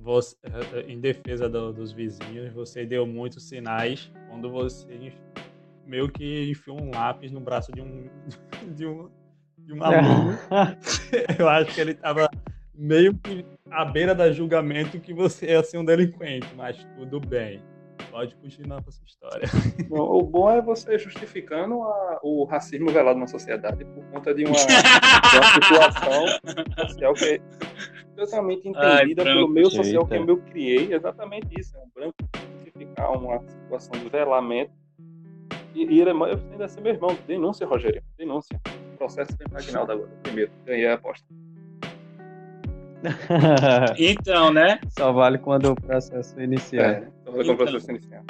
[0.05, 5.13] Você, eh, em defesa do- dos vizinhos, você deu muitos sinais quando você
[5.87, 8.07] meio que enfiou um lápis no braço de um
[8.77, 9.09] de um,
[9.59, 10.39] de um aluno.
[11.39, 12.29] Eu acho que ele estava
[12.75, 17.63] meio que à beira da julgamento que você ia ser um delinquente, mas tudo bem.
[18.11, 19.49] Pode continuar com a sua história.
[19.91, 24.45] Não, o bom é você justificando a- o racismo velado na sociedade por conta de
[24.45, 26.27] uma, de uma situação
[26.89, 27.41] social que
[28.17, 30.93] totalmente Ai, entendida pelo branco, meio social que eu criei.
[30.95, 31.77] Exatamente isso.
[31.77, 32.15] É um branco
[32.65, 34.73] justificar uma situação de velamento.
[35.75, 37.17] E, e ele é, eu ainda ser meu irmão.
[37.27, 38.03] Denúncia, Rogério.
[38.17, 38.61] Denúncia.
[38.97, 40.11] Processo tem Agnaldo agora.
[40.23, 40.51] Primeiro.
[40.65, 41.27] Ganhei a aposta.
[43.99, 44.79] Então, né?
[44.89, 47.03] Só vale quando o processo iniciar.
[47.03, 47.55] É, então, vou Então.
[47.55, 48.23] o processo inicial.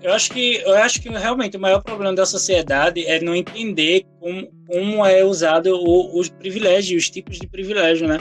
[0.00, 4.04] Eu acho que eu acho que realmente o maior problema da sociedade é não entender
[4.20, 8.18] como, como é usado o- os privilégios, os tipos de privilégio, né?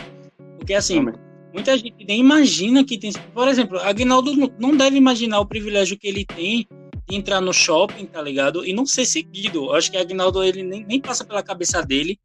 [0.67, 1.19] Porque assim, Realmente.
[1.53, 3.13] muita gente nem imagina que tem.
[3.33, 6.67] Por exemplo, Agnaldo não- deve imaginar o privilégio que ele tem
[7.07, 8.65] de entrar no shopping, tá ligado?
[8.65, 9.67] E não ser seguido.
[9.67, 12.19] Eu acho que Agnaldo ele nem, nem passa pela cabeça dele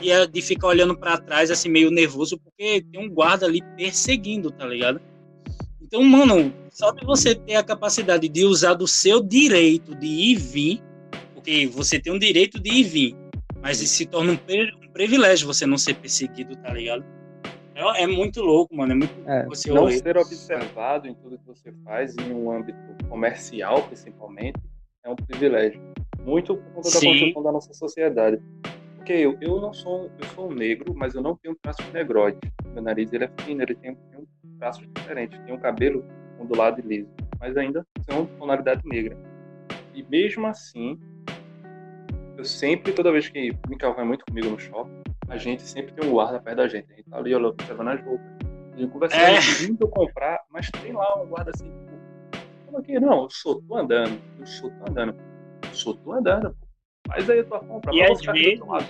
[0.00, 3.60] e é de ficar olhando pra trás assim meio nervoso porque tem um guarda ali
[3.76, 5.00] perseguindo, tá ligado?
[5.82, 10.30] Então, mano, só de você ter a capacidade de usar do seu direito de ir
[10.30, 10.82] e vir,
[11.34, 13.16] porque você tem um direito de ir e vir,
[13.60, 17.17] mas isso se torna um, um privilégio você não ser perseguido, tá ligado?
[17.78, 18.92] É, é muito louco, mano.
[18.92, 22.78] É muito É, você não ser observado em tudo que você faz, em um âmbito
[23.08, 24.58] comercial, principalmente,
[25.04, 25.80] é um privilégio.
[26.20, 28.42] Muito por conta da construção da nossa sociedade.
[28.96, 32.40] Porque eu, eu não sou, eu sou um negro, mas eu não tenho traços negroides.
[32.74, 35.40] Meu nariz ele é fino, ele tem, tem um traço diferente.
[35.42, 36.04] Tem um cabelo
[36.40, 39.16] ondulado e liso, mas ainda uma tonalidade negra.
[39.94, 40.98] E mesmo assim,
[42.36, 46.08] eu sempre, toda vez que Mikael vai muito comigo no shopping, a gente sempre tem
[46.08, 46.86] um guarda perto da gente.
[46.92, 48.26] A gente tá ali olhando, observando as roupas.
[48.76, 49.64] Gente conversando, É.
[49.70, 51.98] indo comprar, mas tem lá um guarda assim, tipo,
[52.66, 52.98] como aqui?
[53.00, 55.14] Não, eu sou tu andando, eu sou tu andando,
[55.68, 56.66] eu sou tu andando, pô.
[57.08, 58.86] Faz aí a tua compra, E às vezes- lado.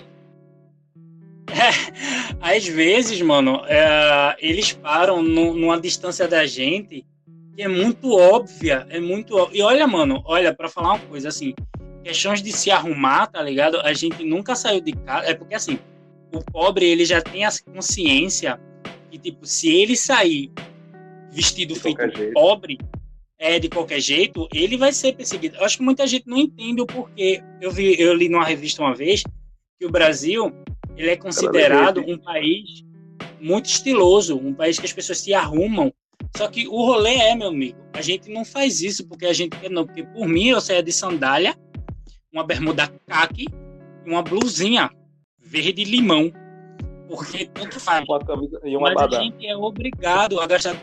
[2.41, 7.05] Às vezes, mano, é, eles param nu- numa distância da gente
[7.55, 11.27] que é muito óbvia, é muito ó- E olha, mano, olha, pra falar uma coisa,
[11.29, 11.53] assim,
[12.03, 13.79] questões de se arrumar, tá ligado?
[13.81, 15.79] A gente nunca saiu de casa, é porque assim,
[16.31, 18.59] o pobre, ele já tem a consciência
[19.09, 20.51] que, tipo, se ele sair
[21.31, 22.01] vestido De feito
[22.33, 22.77] pobre,
[23.37, 25.57] é de qualquer jeito, ele vai ser perseguido.
[25.57, 27.41] Eu acho que muita gente não entende o porquê.
[27.61, 29.23] Eu vi, eu li numa revista uma vez
[29.79, 30.51] que o Brasil
[30.97, 32.83] ele é considerado um país
[33.39, 35.93] muito estiloso, um país que as pessoas se arrumam.
[36.35, 39.57] Só que o rolê é, meu amigo, a gente não faz isso porque a gente
[39.57, 39.85] quer, não.
[39.85, 41.55] Porque por mim eu saia de sandália,
[42.33, 43.47] uma bermuda caqui
[44.05, 44.89] uma blusinha
[45.49, 46.31] verde limão.
[47.07, 48.05] Porque tanto faz.
[48.07, 50.79] Uma camisa e uma Mas a gente é obrigado a gastar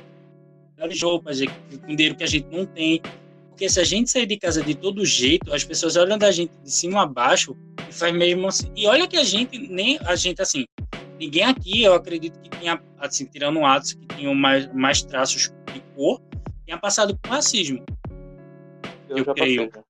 [0.76, 1.48] melhores roupas e
[1.87, 3.00] dinheiro que a gente não tem.
[3.48, 6.52] Porque se a gente sair de casa de todo jeito, as pessoas olham da gente
[6.62, 7.57] de cima a baixo
[7.88, 8.70] e faz mesmo assim.
[8.76, 10.66] E olha que a gente, nem a gente assim,
[11.18, 15.81] ninguém aqui, eu acredito que tinha, assim, tirando atos que tinham mais, mais traços de
[15.94, 16.20] cor,
[16.66, 17.83] tinha passado por racismo.
[19.09, 19.70] Eu, eu já creio.
[19.70, 19.83] passei.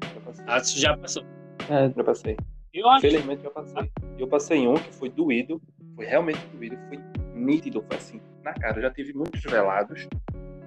[0.00, 0.44] Já, já passei.
[0.46, 1.24] Atos já passou.
[1.68, 2.36] É, Já passei.
[2.72, 3.90] Eu acho Infelizmente já passei.
[4.18, 5.60] Eu passei em um que foi doído,
[5.94, 6.98] foi realmente doído, foi
[7.34, 8.78] nítido, foi assim, na cara.
[8.78, 10.08] Eu já tive muitos velados,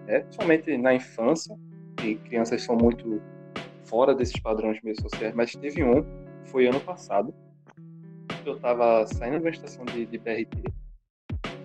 [0.05, 0.19] né?
[0.19, 1.57] Principalmente na infância,
[1.97, 3.21] que crianças são muito
[3.85, 6.05] fora desses padrões meio sociais, mas teve um,
[6.45, 7.33] foi ano passado.
[8.45, 10.71] Eu tava saindo de uma estação de, de BRT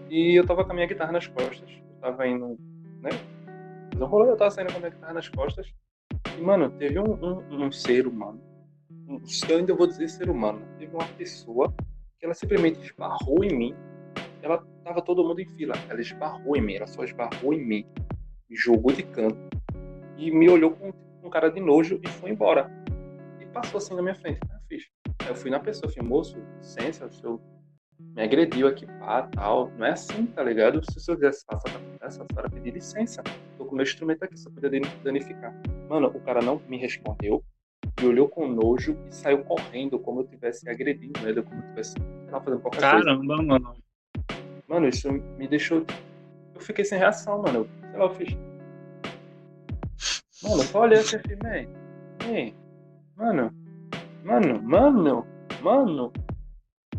[0.09, 1.69] e eu tava com a minha guitarra nas costas.
[1.71, 2.59] Eu tava indo,
[3.03, 3.11] né?
[3.93, 5.71] Fazer eu tava saindo com a minha guitarra nas costas.
[6.39, 8.50] E, mano, teve um, um, um ser humano um-
[9.49, 10.63] eu ainda vou dizer ser humano.
[10.79, 11.73] Teve uma pessoa
[12.19, 13.75] que ela simplesmente esbarrou em mim.
[14.43, 15.75] Ela tava todo mundo em fila.
[15.89, 17.87] Ela esbarrou em mim, ela só esbarrou em mim.
[18.51, 19.39] Jogou de canto.
[20.17, 22.71] E me olhou com com cara de nojo e foi embora.
[23.41, 24.41] E passou assim na minha frente.
[24.69, 24.85] Fiz.
[25.29, 27.41] Eu fui na pessoa, falei, moço, licença, o senhor
[27.99, 29.71] me agrediu aqui, pá, tal.
[29.77, 30.81] Não é assim, tá ligado?
[30.91, 31.71] Se o senhor quisesse passar
[32.01, 33.23] essa senhora pedir licença.
[33.59, 34.71] Tô com meu instrumento aqui, só podia
[35.05, 35.55] danificar.
[35.89, 37.45] Mano, o cara não me respondeu
[38.01, 41.95] me olhou com nojo e saiu correndo como eu tivesse agredindo ele, como eu tivesse
[42.31, 43.05] lá, fazendo qualquer coisa.
[43.05, 43.75] Caramba, mano.
[44.67, 45.85] Mano, isso me deixou.
[46.55, 47.61] Eu fiquei sem reação, mano.
[47.61, 48.35] Eu, sei lá, eu fiz.
[50.43, 51.67] Mano, eu só olhei assim, man,
[52.25, 52.53] man,
[53.17, 53.61] mano,
[54.25, 55.27] Mano, mano,
[55.63, 56.13] mano.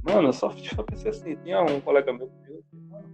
[0.04, 3.08] Mano, eu só, só pensei assim, tinha um colega meu que disse, mano,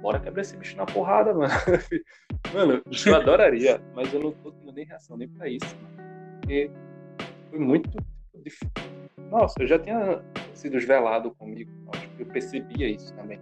[0.00, 1.52] bora quebrar esse bicho na porrada, mano.
[2.54, 5.96] mano, eu adoraria, mas eu não tô tendo nem reação nem pra isso, mano.
[6.40, 6.70] Porque
[7.58, 7.90] muito
[8.42, 8.70] difícil.
[9.30, 10.22] Nossa, eu já tinha
[10.54, 11.70] sido velado comigo,
[12.18, 13.38] eu percebia isso também.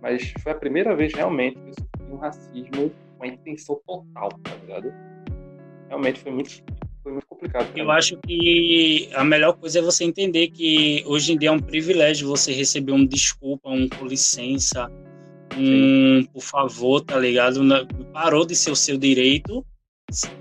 [0.00, 4.28] Mas foi a primeira vez realmente que eu sofri um racismo com a intenção total,
[4.42, 4.92] tá ligado?
[5.88, 6.62] Realmente foi muito
[7.02, 7.66] foi muito complicado.
[7.76, 11.58] Eu acho que a melhor coisa é você entender que hoje em dia é um
[11.58, 14.90] privilégio você receber um desculpa, um com licença,
[15.56, 17.60] um por favor, tá ligado?
[18.12, 19.64] Parou de ser o seu direito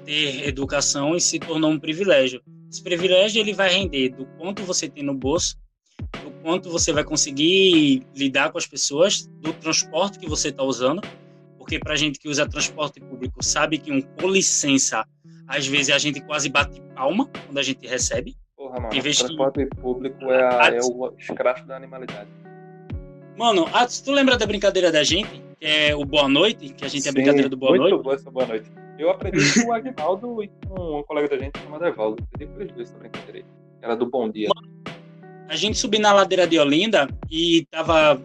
[0.05, 2.41] ter educação e se tornou um privilégio.
[2.71, 5.57] Esse privilégio ele vai render do quanto você tem no bolso,
[6.23, 11.01] do quanto você vai conseguir lidar com as pessoas, do transporte que você está usando,
[11.57, 15.05] porque para gente que usa transporte público sabe que um com licença
[15.45, 18.38] às vezes a gente quase bate palma quando a gente recebe.
[18.55, 19.75] Porra, mano, o transporte que...
[19.75, 22.29] público é, a, é o escracho da animalidade.
[23.38, 25.43] Mano, ah, tu lembra da brincadeira da gente?
[25.60, 27.89] Que é o Boa Noite, que a gente Sim, é a brincadeira do Boa muito
[27.89, 28.03] Noite?
[28.03, 28.71] Boa essa Boa Noite.
[29.01, 32.23] Eu aprendi com o Agnaldo e com um colega da gente chamado Evaldo.
[32.31, 33.45] Aprendi com eles essa brincadeira aí.
[33.81, 34.47] Era do Bom Dia.
[35.49, 38.21] A gente subiu na ladeira de Olinda e tava...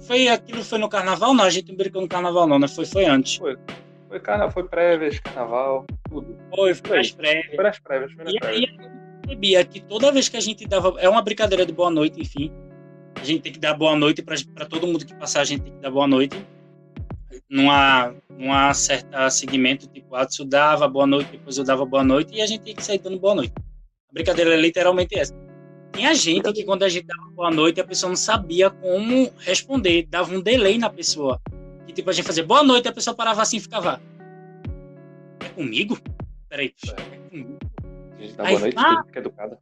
[0.00, 1.32] Foi aquilo, foi no carnaval?
[1.32, 2.66] Não, a gente não brincou no carnaval não, né?
[2.66, 3.36] Foi, foi antes.
[3.36, 3.56] Foi.
[4.08, 4.50] Foi, carna...
[4.50, 6.36] foi prévias, carnaval, tudo.
[6.52, 7.54] Foi, foi as prévias.
[7.54, 8.46] Foi as prévias, foi e prévias.
[8.52, 10.96] aí eu percebia que toda vez que a gente dava.
[10.98, 12.52] É uma brincadeira de boa noite, enfim.
[13.14, 15.72] A gente tem que dar boa noite para todo mundo que passar, a gente tem
[15.72, 16.36] que dar boa noite.
[17.48, 21.84] Não há, não há certo segmento, tipo, ah, eu dava boa noite, depois eu dava
[21.84, 23.52] boa noite, e a gente tem que sair dando boa noite.
[23.56, 25.34] A brincadeira é literalmente essa.
[25.92, 30.06] Tinha gente que quando a gente dava boa noite, a pessoa não sabia como responder,
[30.06, 31.40] dava um delay na pessoa.
[31.86, 34.00] Que tipo, a gente fazia boa noite, a pessoa parava assim e ficava.
[35.40, 35.98] É comigo?
[36.48, 36.74] Peraí.
[36.88, 37.58] É, é comigo?
[38.18, 39.58] A gente dá boa noite, ah, fica educada.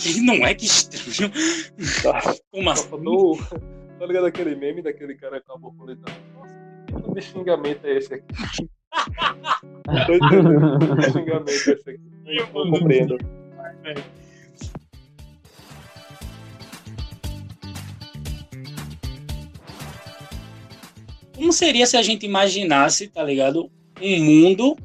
[0.22, 1.30] Não é que estranho.
[2.02, 2.34] Tá.
[2.50, 2.88] Como assim?
[3.98, 6.10] Tá ligado aquele meme daquele cara com a borboleta?
[6.96, 8.26] Tipo de xingamento é esse aqui?
[9.86, 12.00] que xingamento é esse aqui?
[12.26, 13.16] Eu não compreendo.
[21.34, 23.70] Como seria se a gente imaginasse, tá ligado?
[24.00, 24.76] Um mundo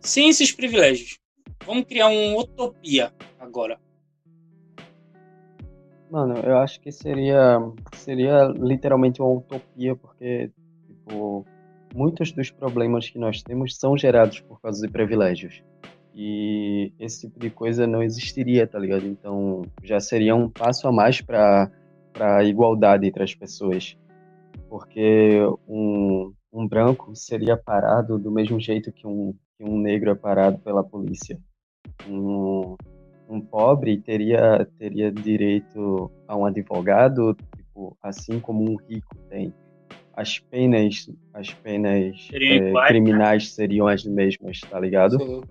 [0.00, 1.18] sem esses privilégios.
[1.66, 3.78] Vamos criar uma utopia agora.
[6.10, 7.58] Mano, eu acho que seria
[7.94, 10.50] seria literalmente uma utopia, porque
[11.10, 11.44] tipo,
[11.94, 15.62] muitos dos problemas que nós temos são gerados por causa de privilégios.
[16.14, 19.06] E esse tipo de coisa não existiria, tá ligado?
[19.06, 21.70] Então já seria um passo a mais para
[22.18, 23.96] a igualdade entre as pessoas
[24.70, 30.14] porque um, um branco seria parado do mesmo jeito que um, que um negro é
[30.14, 31.36] parado pela polícia.
[32.08, 32.76] Um,
[33.28, 39.52] um pobre teria, teria direito a um advogado, tipo, assim como um rico tem.
[40.14, 45.18] As penas, as penas é, criminais seriam as mesmas, tá ligado?
[45.18, 45.42] Sim.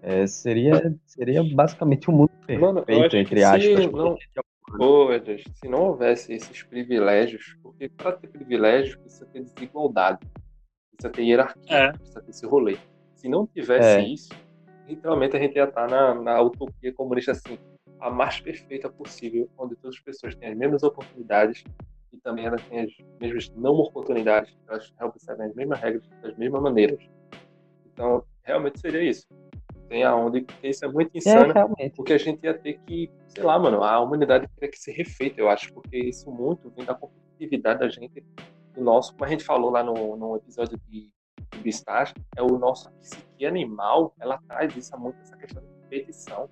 [0.00, 3.92] É, seria, seria basicamente um mundo perfeito, Mano, entre aspas.
[3.92, 4.16] Não,
[4.76, 10.18] Pô, Edson, se não houvesse esses privilégios, porque para ter privilégios precisa ter desigualdade,
[10.90, 11.92] precisa ter hierarquia, é.
[11.92, 12.76] precisa ter esse rolê.
[13.14, 14.02] Se não tivesse é.
[14.02, 14.30] isso,
[14.86, 17.58] literalmente a gente ia estar na, na utopia comunista assim,
[17.98, 21.64] a mais perfeita possível, onde todas as pessoas têm as mesmas oportunidades
[22.18, 26.62] e também elas têm as mesmas não oportunidades, elas recebem as mesmas regras, das mesmas
[26.62, 26.98] maneiras.
[27.86, 29.26] Então, realmente seria isso
[29.88, 33.10] tem aonde, porque isso é muito é, insano, é, porque a gente ia ter que,
[33.28, 36.84] sei lá, mano, a humanidade teria que ser refeita, eu acho, porque isso muito vem
[36.84, 38.22] da competitividade da gente,
[38.74, 41.10] do nosso, como a gente falou lá no, no episódio de,
[41.52, 46.48] de Beastars, é o nosso psique animal, ela traz isso muito, essa questão de competição,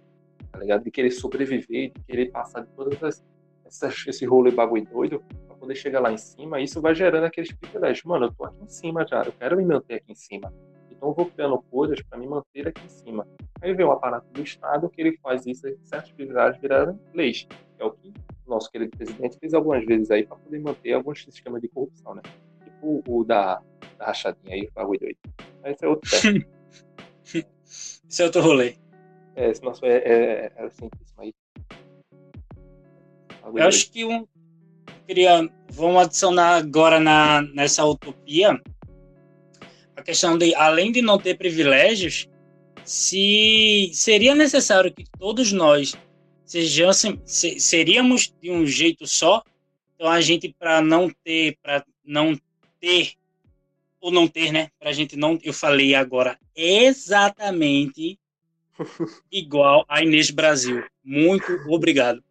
[0.51, 0.83] tá ligado?
[0.83, 3.25] De querer sobreviver, de querer passar de todas as,
[3.65, 5.23] essas, esse rolê bagulho doido,
[5.57, 8.05] poder chegar lá em cima, isso vai gerando aqueles privilégios.
[8.05, 10.53] Mano, eu tô aqui em cima já, eu quero me manter aqui em cima.
[10.91, 13.27] Então eu vou criando coisas para me manter aqui em cima.
[13.61, 17.47] Aí vem o aparato do Estado que ele faz isso, certas atividades viraram leis.
[17.79, 18.09] É o que
[18.47, 22.15] o nosso querido presidente fez algumas vezes aí para poder manter alguns sistemas de corrupção,
[22.15, 22.23] né?
[22.65, 23.61] Tipo o da,
[23.99, 25.19] da rachadinha aí, o bagulho doido.
[25.65, 26.47] Esse é outro tema.
[27.65, 28.77] esse é outro rolê.
[29.35, 30.71] É, esse nosso é, é, é
[31.19, 31.35] aí.
[33.43, 34.27] Bagulho Eu acho que um.
[35.07, 38.61] Queria, vamos adicionar agora na, nessa utopia
[39.95, 42.29] a questão de, além de não ter privilégios,
[42.85, 45.95] se seria necessário que todos nós
[46.45, 49.43] sejamos, se, seríamos de um jeito só,
[49.95, 52.39] então a gente para não ter, para não
[52.81, 53.15] ter
[54.01, 54.71] ou não ter, né?
[54.79, 58.19] Para a gente não, eu falei agora exatamente
[59.33, 60.85] igual a Inês Brasil.
[61.03, 62.23] Muito obrigado.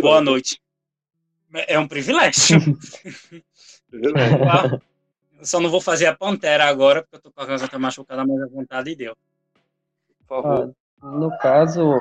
[0.00, 0.60] Boa noite.
[1.66, 2.58] É um privilégio.
[3.92, 8.24] Eu só não vou fazer a pantera agora, porque eu tô com a garganta machucada,
[8.26, 9.14] mas a vontade deu.
[10.26, 10.74] Por favor.
[11.00, 11.98] Ah, no caso,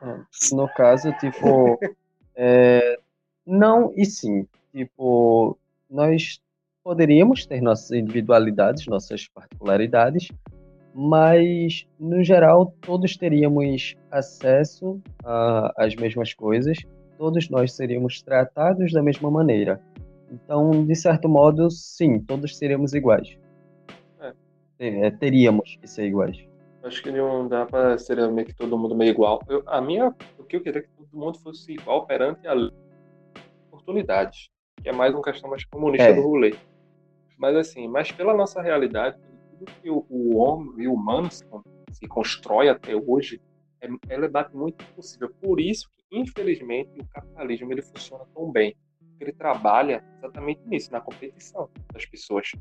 [0.00, 0.20] é,
[0.52, 1.78] no caso, tipo,
[2.34, 2.98] é,
[3.46, 4.46] não e sim.
[4.72, 5.58] Tipo,
[5.90, 6.40] nós
[6.82, 10.28] poderíamos ter nossas individualidades, nossas particularidades,
[10.94, 15.00] mas no geral todos teríamos acesso
[15.76, 16.78] às mesmas coisas,
[17.18, 19.80] todos nós seríamos tratados da mesma maneira.
[20.30, 23.38] Então, de certo modo, sim, todos seríamos iguais.
[24.20, 24.32] É.
[24.78, 26.36] É, teríamos que ser iguais.
[26.82, 29.40] Acho que não dá pra ser meio que todo mundo meio igual.
[29.48, 32.54] Eu- a minha, o que eu queria é que todo mundo fosse igual perante a
[33.68, 34.48] oportunidades,
[34.82, 36.12] que é mais uma questão mais comunista É.
[36.14, 36.54] do rolê.
[37.38, 39.16] Mas assim, mas pela nossa realidade,
[39.58, 41.44] tudo que o, o homem e o humano se,
[41.92, 43.40] se constrói até hoje,
[43.80, 45.30] é, ela bate muito impossível.
[45.40, 45.88] Por isso
[46.18, 48.74] infelizmente, o capitalismo ele funciona tão bem.
[49.20, 52.52] Ele trabalha exatamente nisso, na competição das pessoas.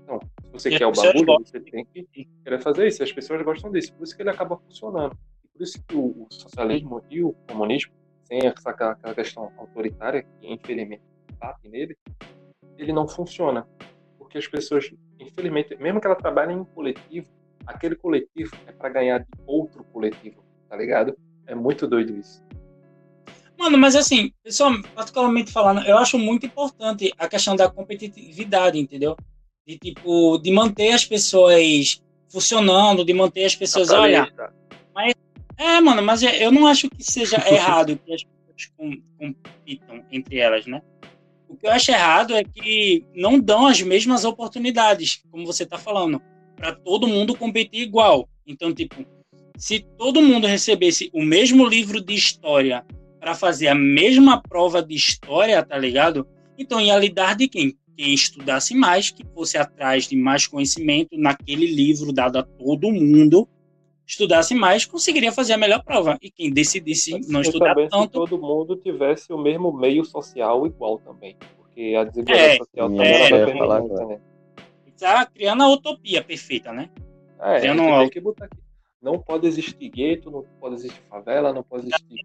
[0.00, 1.44] Então, se você E quer o bagulho, gostam.
[1.44, 3.02] você tem que querer fazer isso.
[3.02, 3.92] As pessoas gostam disso.
[3.94, 5.16] Por isso que ele acaba funcionando.
[5.44, 7.92] E por isso que o, o socialismo e o comunismo,
[8.24, 11.02] sem essa aquela questão autoritária, que infelizmente
[11.38, 11.96] bate nele,
[12.78, 13.66] ele não funciona.
[14.16, 17.28] Porque as pessoas, infelizmente, mesmo que ela trabalhe em coletivo,
[17.66, 21.16] aquele coletivo é para ganhar de outro coletivo, tá ligado?
[21.46, 22.45] É muito doido isso.
[23.58, 29.16] Mano, mas assim, pessoal, particularmente falando, eu acho muito importante a questão da competitividade, entendeu?
[29.66, 34.54] De tipo, de manter as pessoas funcionando, de manter as pessoas, olha, Capitalista.
[35.56, 40.38] é, mano, mas eu não acho que seja errado que as pessoas com- compitam entre
[40.38, 40.82] elas, né?
[41.48, 45.78] O que eu acho errado é que não dão as mesmas oportunidades, como você tá
[45.78, 46.20] falando,
[46.56, 48.28] para todo mundo competir igual.
[48.46, 49.06] Então, tipo,
[49.56, 52.84] se todo mundo recebesse o mesmo livro de história
[53.26, 56.24] para fazer a mesma prova de história, tá ligado?
[56.56, 57.76] Então ia lidar de quem?
[57.96, 63.48] Quem estudasse mais, que fosse atrás de mais conhecimento naquele livro dado a todo mundo,
[64.06, 66.16] estudasse mais, conseguiria fazer a melhor prova.
[66.22, 70.98] E quem decidisse não E estudar tanto, todo mundo tivesse o mesmo meio social igual
[71.00, 71.34] também.
[71.56, 74.20] Porque a desigualdade É, social é, também ia falar permanente, né?
[74.86, 76.88] está criando a utopia perfeita, né?
[77.40, 78.56] É, Criando a gente um- tem que botar aqui.
[79.02, 82.24] Não pode existir gueto, não pode existir favela, não pode existir.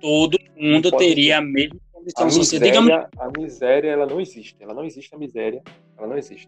[0.00, 1.78] Todo mundo teria a mesma
[2.16, 2.28] A condição.
[2.58, 4.56] Digamos, miséria, a miséria, ela não existe.
[4.60, 5.62] Ela não existe a miséria.
[5.96, 6.46] Ela não existe.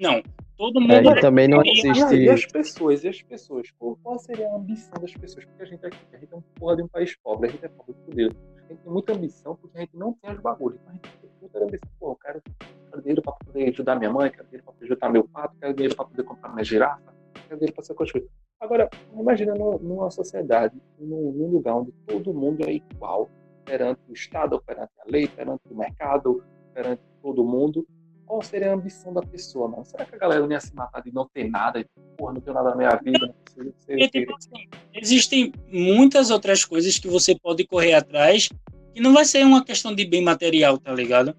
[0.00, 0.22] não,
[0.56, 2.28] todo É, mundo e também não E- E, existe.
[2.30, 3.70] as pessoas, e as pessoas?
[3.78, 5.44] Qual, qual seria a ambição das pessoas?
[5.44, 7.52] Porque a gente é aqui, a gente é um porra de um país pobre, a
[7.52, 8.36] gente é pobre de fudido.
[8.56, 10.78] A gente tem muita ambição porque a gente não tem os bagulhos.
[10.80, 11.88] Então a gente tem muita ambição.
[11.98, 12.42] Pô, eu quero,
[12.90, 15.74] quero dinheiro pra poder ajudar minha mãe, quero dinheiro pra poder ajudar meu pato, quero
[15.74, 17.14] dinheiro pra poder comprar minha girafa,
[17.48, 18.12] dinheiro pra ser coisa.
[18.60, 23.30] Agora, imagina numa, sociedade, num, num lugar onde todo mundo é igual
[23.64, 26.42] perante o Estado, perante a lei, perante o mercado,
[26.74, 27.86] perante todo mundo
[28.30, 29.84] qual seria a ambição da pessoa, mano?
[29.84, 31.84] Será que a galera não ia se matar de não ter nada?
[32.16, 36.30] Porra, não tenho nada na minha vida, não preciso ser Porque, tipo assim, existem muitas
[36.30, 38.48] outras coisas que você pode correr atrás
[38.94, 41.34] que não vai ser uma questão de bem material, tá ligado?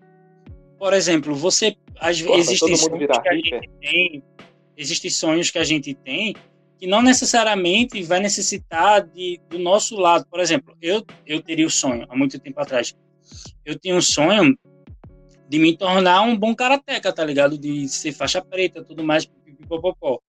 [0.78, 4.22] Por exemplo, você às vezes existem todo mundo virar a tem,
[4.82, 6.36] existem sonhos que a gente tem
[6.78, 10.26] que não necessariamente vai necessitar de, do nosso lado.
[10.26, 12.96] Por exemplo, eu eu teria o sonho há muito tempo atrás.
[13.64, 14.58] Eu tinha um sonho
[15.48, 17.58] de me tornar um bom karateca, tá ligado?
[17.58, 20.20] De ser faixa preta, tudo mais, pipipopopó.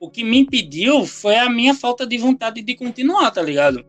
[0.00, 3.84] O que me impediu foi a minha falta de vontade de continuar, tá ligado?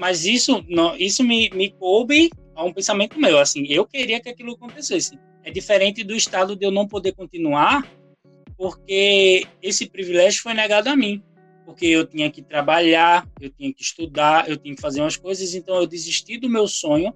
[0.00, 4.28] Mas isso, não, isso me, me coube a um pensamento meu, assim, eu queria que
[4.28, 5.18] aquilo acontecesse.
[5.44, 7.86] É diferente do estado de eu não poder continuar,
[8.56, 11.22] porque esse privilégio foi negado a mim.
[11.64, 15.54] Porque eu tinha que trabalhar, eu tinha que estudar, eu tinha que fazer umas coisas,
[15.54, 17.12] então eu desisti do meu sonho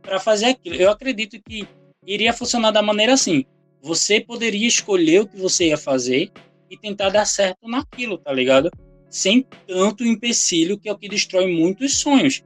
[0.00, 0.76] para fazer aquilo.
[0.76, 1.68] Eu acredito que
[2.06, 3.44] iria funcionar da maneira assim.
[3.82, 6.30] Você poderia escolher o que você ia fazer
[6.70, 8.70] e tentar dar certo naquilo, tá ligado?
[9.08, 12.42] Sem tanto empecilho, que é o que destrói muitos sonhos.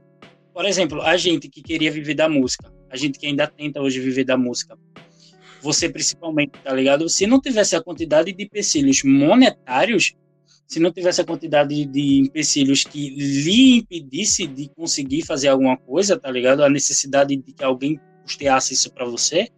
[0.53, 3.99] Por exemplo, a gente que queria viver da música, a gente que ainda tenta hoje
[3.99, 4.77] viver da música,
[5.65, 7.09] você principalmente, tá ligado?
[7.09, 10.13] Se não tivesse a quantidade de empecilhos monetários,
[10.67, 16.19] se não tivesse a quantidade de empecilhos que lhe impedisse de conseguir fazer alguma coisa,
[16.19, 16.63] tá ligado?
[16.63, 19.49] A necessidade de que alguém custeasse isso para você,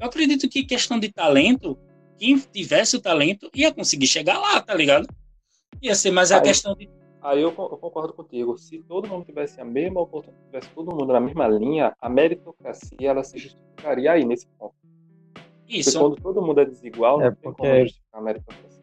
[0.00, 1.76] eu acredito que questão de talento,
[2.16, 5.08] quem tivesse o talento ia conseguir chegar lá, tá ligado?
[5.82, 6.88] Ia ser mais a Aí- questão de.
[7.22, 8.56] Aí eu, eu concordo contigo.
[8.56, 13.10] Se todo mundo tivesse a mesma oportunidade, tivesse todo mundo na mesma linha, a meritocracia
[13.10, 14.76] ela se justificaria aí nesse ponto.
[15.66, 15.98] Porque Isso.
[15.98, 18.82] quando todo mundo é desigual, É, não tem porque- como justificar a meritocracia.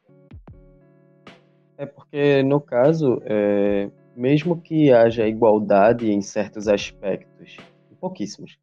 [1.78, 7.58] É porque, no caso, é, mesmo que haja igualdade em certos aspectos,
[8.00, 8.58] pouquíssimos,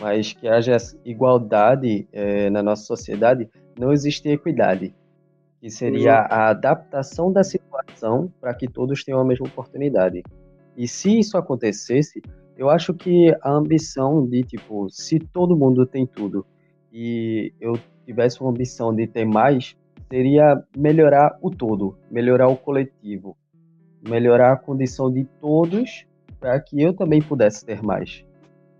[0.00, 3.48] mas que haja igualdade é, na nossa sociedade,
[3.78, 4.94] não existe equidade,
[5.60, 10.22] que seria a adaptação da situação para que todos tenham a mesma oportunidade.
[10.76, 12.22] E se isso acontecesse,
[12.56, 16.46] eu acho que a ambição de, tipo, se todo mundo tem tudo
[16.98, 19.76] e eu tivesse uma ambição de ter mais,
[20.10, 23.36] seria melhorar o todo, melhorar o coletivo,
[24.00, 26.06] melhorar a condição de todos
[26.40, 28.24] para que eu também pudesse ter mais.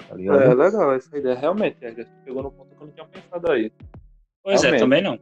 [0.08, 0.14] Tá?
[0.18, 1.84] É legal essa ideia, realmente.
[1.84, 3.70] A gente pegou no ponto que eu não tinha pensado aí.
[4.42, 4.80] Pois é, realmente.
[4.80, 5.18] é, também não.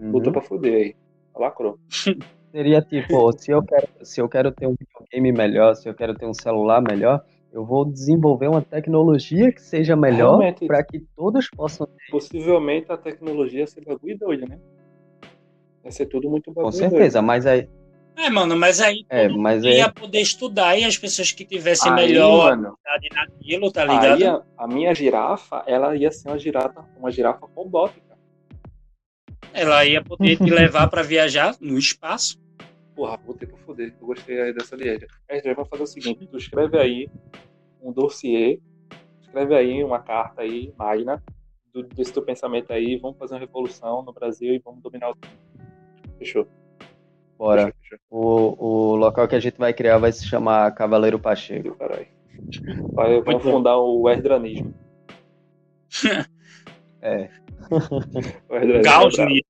[0.00, 0.12] Uhum.
[0.12, 0.96] Botou pra fuder aí.
[1.36, 1.78] Lacrou.
[2.50, 6.14] Seria tipo, se eu, quero, se eu quero ter um videogame melhor, se eu quero
[6.14, 7.22] ter um celular melhor,
[7.52, 12.10] eu vou desenvolver uma tecnologia que seja melhor para que todos possam ter.
[12.10, 14.58] Possivelmente a tecnologia ser bagulho doido, né?
[15.82, 17.26] Vai ser tudo muito bagulho Com certeza, doido.
[17.26, 17.68] mas aí.
[18.16, 19.92] É, mano, mas aí é, mas ia aí...
[19.92, 24.16] poder estudar e as pessoas que tivessem aí, melhor habilidade naquilo, tá ligado?
[24.16, 28.18] Aí a, a, minha girafa, ela ia ser uma girafa, uma girafa robótica.
[29.52, 32.38] Ela ia poder te levar para viajar no espaço.
[32.98, 33.94] Porra, vou ter pra foder.
[34.00, 35.06] Eu gostei aí dessa liege.
[35.30, 37.08] A gente vai fazer o seguinte: tu escreve aí
[37.80, 38.58] um dossiê,
[39.20, 41.22] escreve aí uma carta aí, magna,
[41.72, 42.96] do, desse teu pensamento aí.
[42.96, 45.16] Vamos fazer uma revolução no Brasil e vamos dominar o.
[46.18, 46.48] Fechou.
[47.38, 47.66] Bora.
[47.66, 47.98] Fechou, fechou.
[48.10, 51.76] O, o local que a gente vai criar vai se chamar Cavaleiro Pacheco.
[51.76, 52.08] Caralho.
[52.94, 54.74] Vai, vai fundar o Erdranismo.
[57.00, 57.30] é.
[58.82, 59.44] Gausnismo.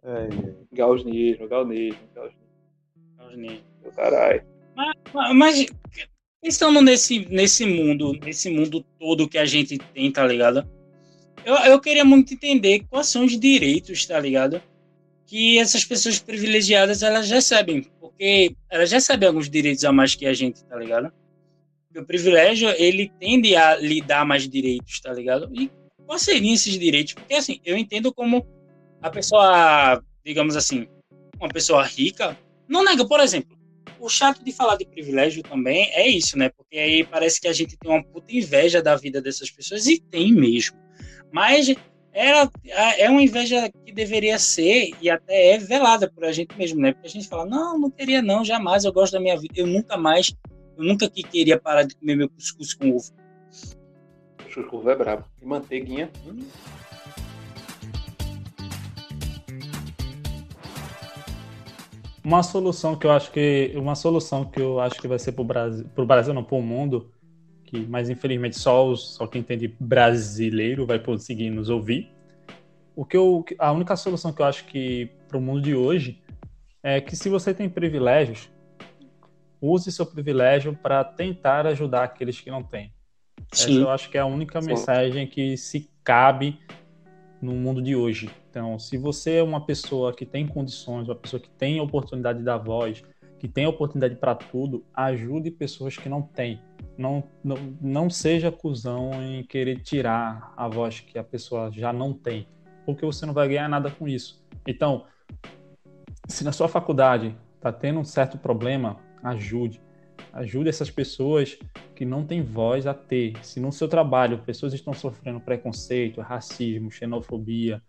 [0.70, 2.47] Gausnismo, Gausnismo, Gausnismo.
[3.94, 4.42] Caralho.
[4.74, 5.66] Mas, mas
[6.40, 10.68] pensando nesse, nesse mundo, nesse mundo todo que a gente tem, tá ligado?
[11.44, 14.62] Eu, eu queria muito entender quais são os direitos, tá ligado?
[15.26, 17.82] Que essas pessoas privilegiadas elas recebem.
[18.00, 21.12] Porque elas recebem alguns direitos a mais que a gente, tá ligado?
[21.86, 25.50] Porque o privilégio, ele tende a lhe dar mais direitos, tá ligado?
[25.54, 25.70] E
[26.06, 27.14] quais seriam esses direitos?
[27.14, 28.46] Porque, assim, eu entendo como
[29.00, 30.86] a pessoa, digamos assim,
[31.40, 32.36] uma pessoa rica,
[32.68, 33.56] não nega, por exemplo,
[33.98, 36.50] o chato de falar de privilégio também é isso, né?
[36.50, 40.00] Porque aí parece que a gente tem uma puta inveja da vida dessas pessoas, e
[40.00, 40.76] tem mesmo.
[41.32, 41.74] Mas
[42.12, 42.50] era,
[42.98, 46.92] é uma inveja que deveria ser e até é velada por a gente mesmo, né?
[46.92, 49.66] Porque a gente fala, não, não queria não, jamais, eu gosto da minha vida, eu
[49.66, 50.34] nunca mais,
[50.76, 53.12] eu nunca que queria parar de comer meu cuscuz com ovo.
[54.48, 55.24] Chuchu é brabo.
[55.40, 56.10] E manteiguinha.
[56.26, 56.38] Hum.
[62.28, 65.40] Uma solução que eu acho que uma solução que eu acho que vai ser para
[65.40, 67.10] o Brasil, pro Brasil não, para o mundo,
[67.64, 72.12] que mas infelizmente só os, só quem entende brasileiro vai conseguir nos ouvir.
[72.94, 76.22] O que eu, a única solução que eu acho que para o mundo de hoje
[76.82, 78.50] é que se você tem privilégios,
[79.58, 82.92] use seu privilégio para tentar ajudar aqueles que não têm.
[83.54, 83.72] Sim.
[83.72, 84.68] Essa eu acho que é a única Sim.
[84.68, 86.60] mensagem que se cabe
[87.40, 88.30] no mundo de hoje.
[88.50, 92.56] Então, se você é uma pessoa que tem condições, uma pessoa que tem oportunidade da
[92.56, 93.02] voz,
[93.38, 96.60] que tem oportunidade para tudo, ajude pessoas que não têm.
[96.96, 102.12] Não, não, não seja cuzão em querer tirar a voz que a pessoa já não
[102.12, 102.48] tem,
[102.84, 104.44] porque você não vai ganhar nada com isso.
[104.66, 105.06] Então,
[106.26, 109.80] se na sua faculdade está tendo um certo problema, ajude.
[110.32, 111.58] Ajude essas pessoas
[111.98, 113.32] que não têm voz a ter.
[113.42, 117.82] Se no seu trabalho pessoas estão sofrendo preconceito, racismo, xenofobia,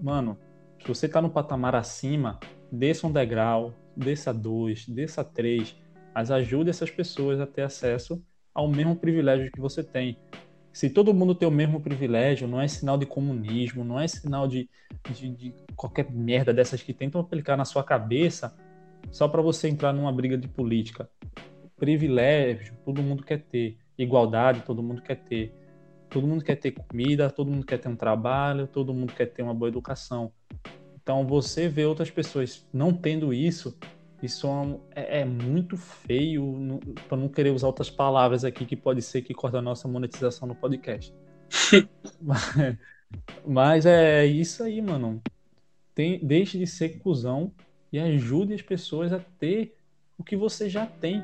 [0.00, 0.38] mano,
[0.80, 2.40] se você está no patamar acima,
[2.72, 5.76] desça um degrau, desça dois, desça três,
[6.14, 8.24] mas ajude essas pessoas a ter acesso
[8.54, 10.16] ao mesmo privilégio que você tem.
[10.72, 14.48] Se todo mundo tem o mesmo privilégio, não é sinal de comunismo, não é sinal
[14.48, 14.66] de,
[15.12, 18.56] de, de qualquer merda dessas que tentam aplicar na sua cabeça
[19.10, 21.06] só para você entrar numa briga de política
[21.76, 23.78] privilégio, todo mundo quer ter.
[23.98, 25.52] Igualdade, todo mundo quer ter.
[26.08, 29.42] Todo mundo quer ter comida, todo mundo quer ter um trabalho, todo mundo quer ter
[29.42, 30.32] uma boa educação.
[31.02, 33.76] Então, você vê outras pessoas não tendo isso,
[34.22, 34.48] isso
[34.94, 39.34] é, é muito feio, para não querer usar outras palavras aqui, que pode ser que
[39.34, 41.14] corta a nossa monetização no podcast.
[42.20, 42.54] mas,
[43.46, 45.22] mas é isso aí, mano.
[45.94, 47.52] Tem, deixe de ser cuzão
[47.92, 49.76] e ajude as pessoas a ter
[50.18, 51.22] o que você já tem.